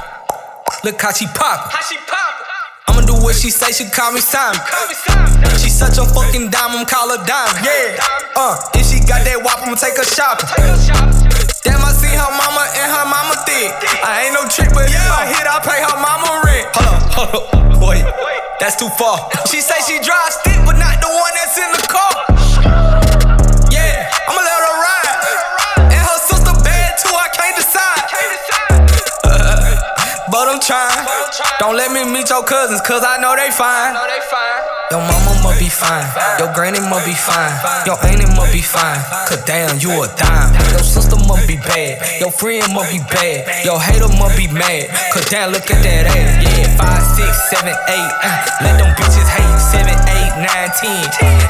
[0.85, 1.71] Look how she pop.
[1.71, 2.35] How she pop.
[2.89, 4.61] I'ma do what she say, she call me Simon.
[5.63, 7.55] She such a fucking dime, I'm call her dime.
[7.65, 8.03] Yeah.
[8.37, 10.51] Uh, if she got that wop, I'ma take her shopping.
[11.63, 13.71] Damn, I see her mama and her mama thick.
[14.03, 16.67] I ain't no trick, but if I hit, I pay her mama rent.
[16.75, 18.03] Hold up, hold up, wait.
[18.59, 19.31] That's too far.
[19.47, 22.22] She say she drives stick, but not the one that's in the car.
[30.67, 31.07] trying.
[31.59, 33.95] Don't let me meet your cousins, cause I know they fine.
[34.91, 36.05] Your mama must be fine.
[36.39, 37.53] Your granny must be fine.
[37.87, 39.01] Your auntie must be fine.
[39.27, 40.53] Cause damn, you a dime.
[40.71, 41.99] Your sister must be bad.
[42.21, 43.65] Your friend must be bad.
[43.65, 44.93] Your hater must be mad.
[45.11, 46.45] Cause damn, look at that ass.
[46.45, 48.13] Yeah, five, six, seven, eight.
[48.21, 49.59] Uh, let them bitches hate.
[49.73, 51.03] Seven, eight, nine, ten.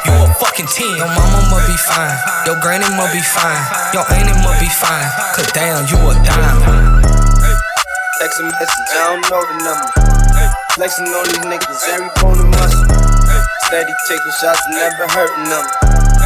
[0.06, 0.94] You a fucking ten.
[0.96, 2.16] Your mama must be fine.
[2.46, 3.62] Your granny must be fine.
[3.90, 5.08] Your auntie must be fine.
[5.34, 6.91] Cause damn, you a dime.
[8.22, 9.90] Text a message, I don't know the number.
[10.78, 12.86] Flexing on these niggas, every bone and muscle.
[13.66, 15.66] Steady taking shots, never hurting them.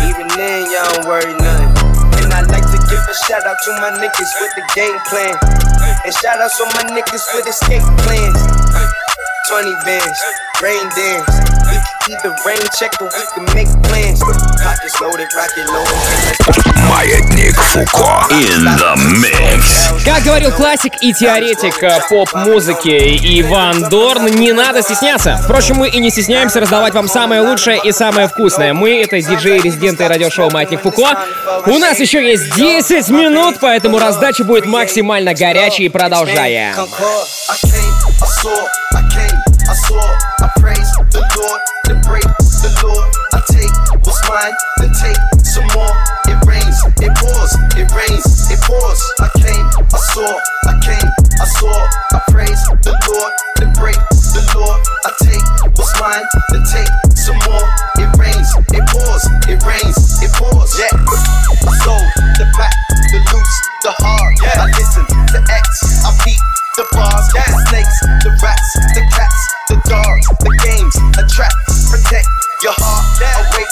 [0.05, 1.72] Even then, y'all don't worry nothing.
[2.20, 5.40] And I like to give a shout out to my niggas with the game plan.
[6.05, 8.44] And shout out to my niggas with escape plans.
[9.49, 10.18] 20 bands,
[10.61, 11.24] rain dance.
[11.70, 14.18] We can either rain check or we can make plans.
[14.18, 15.97] Pockets loaded, rocket loaded.
[16.88, 20.05] Маятник Фуко in the mix.
[20.05, 25.38] Как говорил классик и теоретик э, поп-музыки Иван Дорн, не надо стесняться.
[25.44, 28.72] Впрочем, мы и не стесняемся раздавать вам самое лучшее и самое вкусное.
[28.74, 31.24] Мы— это диджеи-резиденты радиошоу «Маятник Фуко».
[31.66, 35.88] У нас еще есть 10 минут, поэтому раздача будет максимально горячей.
[35.88, 36.74] Продолжаем.
[38.97, 39.15] I
[39.76, 40.08] saw,
[40.40, 42.24] I praise the Lord, the break
[42.64, 43.06] the Lord.
[43.36, 43.74] I take
[44.04, 45.92] what's mine, then take some more.
[46.32, 49.00] It rains, it pours, it rains, it pours.
[49.20, 50.32] I came, I saw,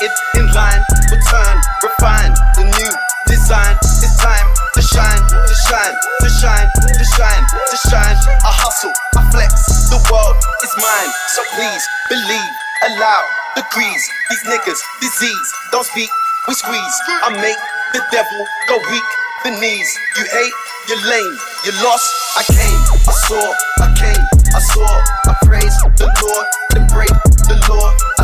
[0.04, 2.92] I waited in line, return, refine the new
[3.24, 3.72] design.
[4.04, 4.44] It's time
[4.76, 8.16] to shine, to shine, to shine, to shine, to shine.
[8.44, 11.10] I hustle, I flex, the world is mine.
[11.32, 12.52] So please believe,
[12.84, 13.24] allow
[13.56, 14.04] the grease.
[14.28, 16.10] These niggas, disease, don't speak,
[16.48, 16.96] we squeeze.
[17.24, 17.60] I make
[17.96, 19.08] the devil go weak,
[19.48, 19.88] the knees.
[20.20, 20.56] You hate,
[20.88, 22.04] you're lame, you're lost.
[22.36, 23.44] I came, I saw,
[23.80, 24.90] I came, I saw,
[25.32, 26.46] I praise the Lord,
[26.76, 27.14] then break
[27.48, 27.88] the law.
[28.20, 28.23] I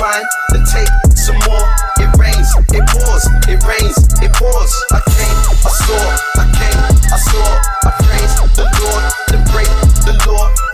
[0.00, 1.66] mine, then take some more.
[2.00, 4.72] It rains, it pours, it rains, it pours.
[4.92, 6.04] I came, I saw,
[6.40, 6.80] I came,
[7.12, 7.48] I saw,
[7.84, 9.68] I praise the Lord, then break
[10.04, 10.69] the law.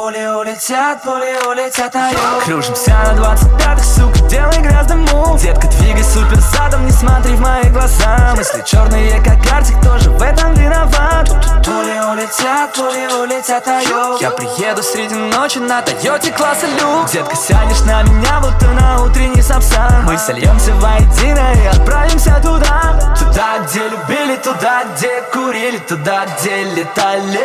[0.00, 6.02] Пули улетят, пули улетят на юг Кружимся на 25-х, сука, делай грязный мув Детка, двигай
[6.02, 8.32] супер задом, не смотри в мои глаза.
[8.34, 11.28] Мысли черные, как картик, тоже в этом виноват.
[11.62, 17.82] Пули улетят, пули улетят юг Я приеду среди ночи на Тойоте класса люк Детка, сядешь
[17.82, 20.06] на меня, будто на утренний сапсан.
[20.06, 23.14] Мы сольемся воедино и отправимся туда.
[23.18, 27.40] Туда, где любили, туда, где курили Туда, где летали.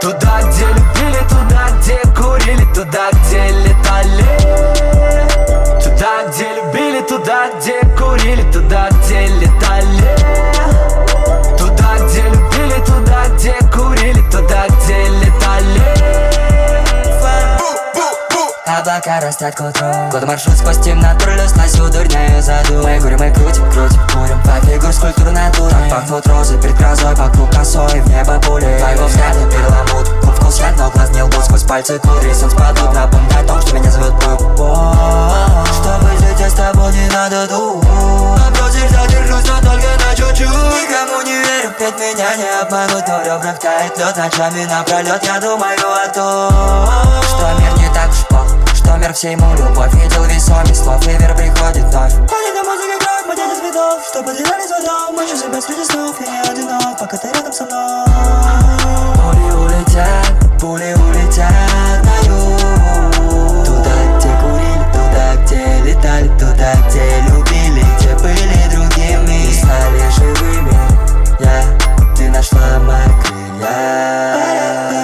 [0.00, 0.87] Туда, где любили,
[1.28, 4.24] туда, где курили, туда, где летали.
[5.82, 10.16] Туда, где любили, туда, где курили, туда, где летали.
[11.56, 15.98] Туда, где любили, туда, где курили, туда, где летали.
[18.66, 19.86] Облака растят к утру.
[20.12, 22.82] Год маршрут сквозь темноту Сносю дурняю заду.
[22.82, 24.40] Мы курим, мы крутим, крутим, курим.
[24.42, 28.78] По фигур скульптур натуры Пахнут розы перед грозой Вокруг косой, в небо пули.
[28.78, 32.32] Твоего взгляда перламут Вкус яд, но глаз не лгут Сквозь пальцы кудри.
[32.32, 37.46] Сон спадут Напоминай о том, что меня зовут Брук Чтобы жить с тобой не надо
[37.48, 37.86] думать.
[38.38, 40.48] Напротив, задержусь, но только на чуть-чуть.
[40.48, 43.06] Никому не верю, ведь меня не обманут.
[43.06, 48.24] Но ребрах тает лед Ночами напролет я думаю о том Что мир не так уж
[48.28, 48.48] плох.
[48.72, 49.92] Что мир всему любовь.
[49.92, 52.14] Видел весомый слов, и вер приходит вновь.
[52.14, 54.00] Ходит на музыка играет, мы дети цветов.
[54.08, 56.16] Что потеряли звонок, мы сейчас себя среди снов.
[56.20, 58.06] Я не одинок, пока ты рядом со мной.
[59.14, 60.27] Пули улетят,
[60.58, 62.60] пули улетят на юг
[63.64, 70.76] Туда, где курили, туда, где летали Туда, где любили, где были другими И стали живыми
[71.40, 71.62] Я,
[72.16, 74.97] ты нашла мои крылья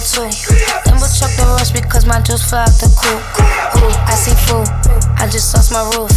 [0.00, 0.28] a limbo too.
[0.88, 3.20] Limbo truck the rush because my juice fly off the coop.
[3.80, 4.68] Ooh, I see food.
[5.20, 6.12] I just lost my roof.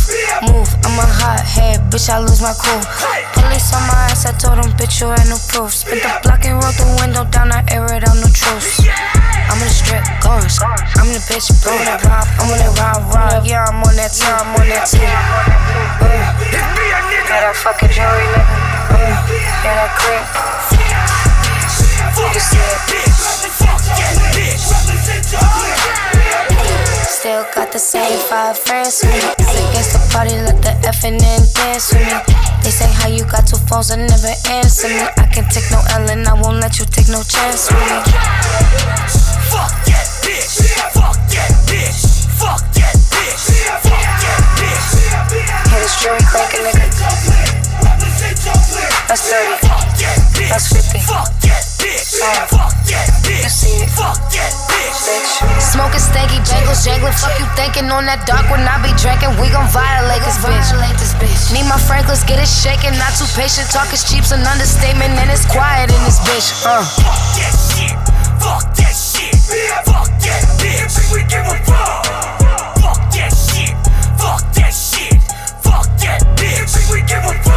[0.48, 2.10] Move, I'm a hot head, bitch.
[2.10, 2.80] I lose my cool.
[3.36, 5.76] Police on my ass, I told them, bitch, you ain't no proof.
[5.76, 8.88] Spit the block and roll the window down, I air it out, no truth.
[9.52, 10.48] I'm in the strip, going.
[10.96, 11.76] I'm in the bitch, bro.
[11.84, 13.44] That rob, I'm on that rob, rob.
[13.46, 14.88] Yeah, I'm on that too, I'm on that.
[14.88, 15.04] Uh,
[17.28, 18.56] got that fucking jewelry, nigga.
[18.96, 19.12] Uh,
[19.68, 20.24] yeah, that crib.
[22.34, 23.43] You see it.
[27.08, 29.20] Still got the same five friends with me.
[29.72, 32.20] Against the party, let the effing and dance with me.
[32.64, 35.08] They say how you got two phones and never answer me.
[35.18, 38.00] I can take no L and I won't let you take no chance with me.
[39.48, 40.68] Fuck that bitch.
[40.92, 42.28] Fuck that bitch.
[42.36, 43.56] Fuck that bitch.
[43.88, 45.72] Fuck that bitch.
[45.72, 47.73] Hit a string, crack a nigga.
[50.54, 51.00] That's 50.
[51.08, 52.20] Fuck that bitch.
[52.52, 53.42] Fuck that bitch.
[53.42, 53.90] You see it.
[53.90, 55.64] Fuck that bitch.
[55.64, 57.16] Smoking stanky bangles, jangling.
[57.16, 59.34] Fuck you thinking on that dark when I be drinking.
[59.42, 60.62] We gon' violate this bitch.
[60.76, 61.56] Violate this bitch.
[61.56, 62.92] Need my Franklins, get it shaking.
[63.00, 63.72] Not too patient.
[63.72, 66.52] Talk is cheap's an understatement, and it's quiet in this bitch.
[66.68, 66.84] Uh.
[66.84, 67.96] Fuck that shit.
[68.44, 69.34] Fuck that shit.
[69.88, 71.00] Fuck that bitch.
[71.16, 72.04] We give a fuck.
[72.84, 73.74] Fuck that shit.
[74.20, 75.16] Fuck that shit.
[75.64, 76.76] Fuck that bitch.
[76.92, 77.34] We give a.
[77.42, 77.53] Fuck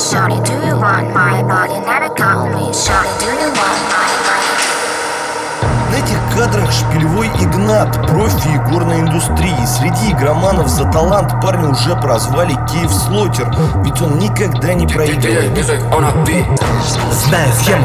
[0.00, 0.40] me.
[0.44, 1.78] Do you want my body?
[1.84, 2.72] Never call me.
[2.72, 4.19] Shorty, do you want my
[5.90, 9.66] На этих кадрах шпилевой Игнат, профи игорной индустрии.
[9.66, 13.50] Среди игроманов за талант парня уже прозвали Киев Слотер,
[13.84, 15.52] ведь он никогда не проигрывает.
[17.12, 17.84] Знаю схему,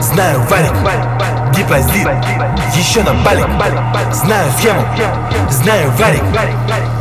[0.00, 0.72] знаю валик
[1.54, 2.08] Депозит,
[2.74, 3.46] еще на балик.
[4.12, 4.82] Знаю схему,
[5.50, 6.22] знаю валик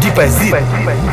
[0.01, 0.55] Депозит,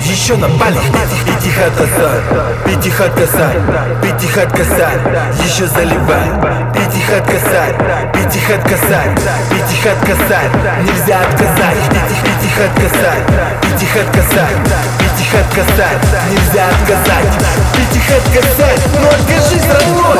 [0.00, 0.80] еще на балик.
[1.24, 2.22] Пятихат косарь,
[2.64, 3.60] пятихат косарь
[4.02, 5.00] Пятихат косарь,
[5.44, 6.30] еще заливай.
[6.72, 7.76] Пятихат косарь,
[8.12, 9.15] пятихат косарь
[9.50, 10.50] ведь их отказать.
[10.82, 13.24] Нельзя отказать, ведь их, ведь их отказать.
[13.62, 14.56] Ведь их отказать,
[15.00, 16.02] ведь их отказать.
[16.30, 17.32] Нельзя отказать,
[17.76, 18.80] ведь их отказать.
[19.00, 20.18] Но откажись родной.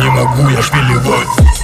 [0.00, 1.55] Не могу я шпилевать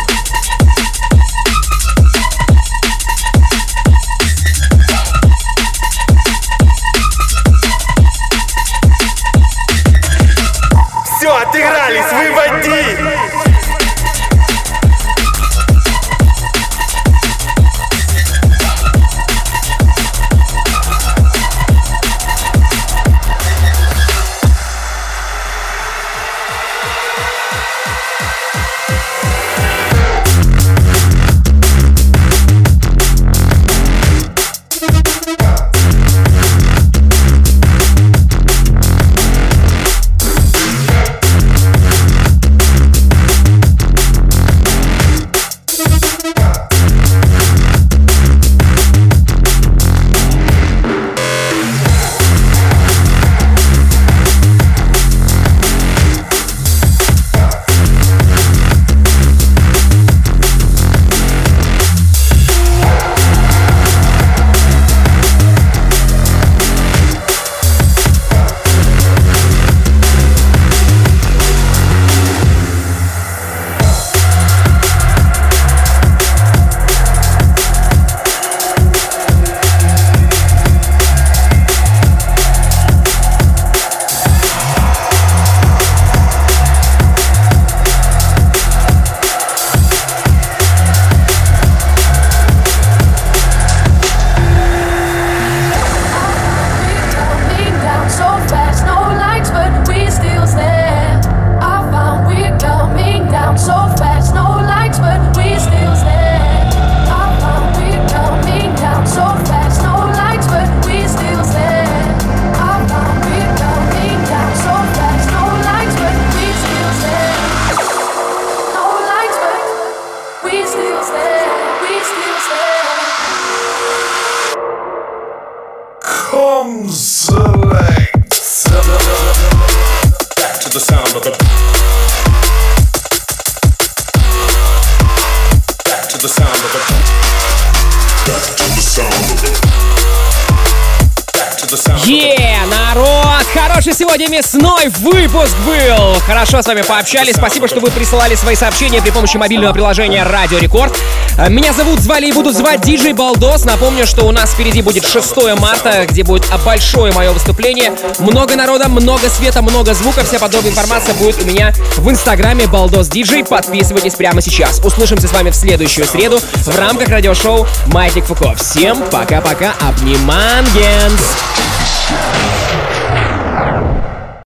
[144.22, 146.14] сегодня мясной выпуск был!
[146.26, 147.34] Хорошо с вами пообщались.
[147.34, 150.96] Спасибо, что вы присылали свои сообщения при помощи мобильного приложения Радио Рекорд.
[151.38, 153.64] Э, Меня зовут, звали и будут звать Диджей Балдос.
[153.64, 157.92] Напомню, что у нас впереди будет 6 марта, где будет большое мое выступление.
[158.18, 160.24] Много народа, много света, много звука.
[160.24, 163.44] Вся подробная информация будет у меня в инстаграме Балдос Диджей.
[163.44, 164.78] Подписывайтесь прямо сейчас.
[164.84, 168.54] Услышимся с вами в следующую среду в рамках радиошоу Маятник Фуко.
[168.56, 171.51] Всем пока-пока, обнимангенс!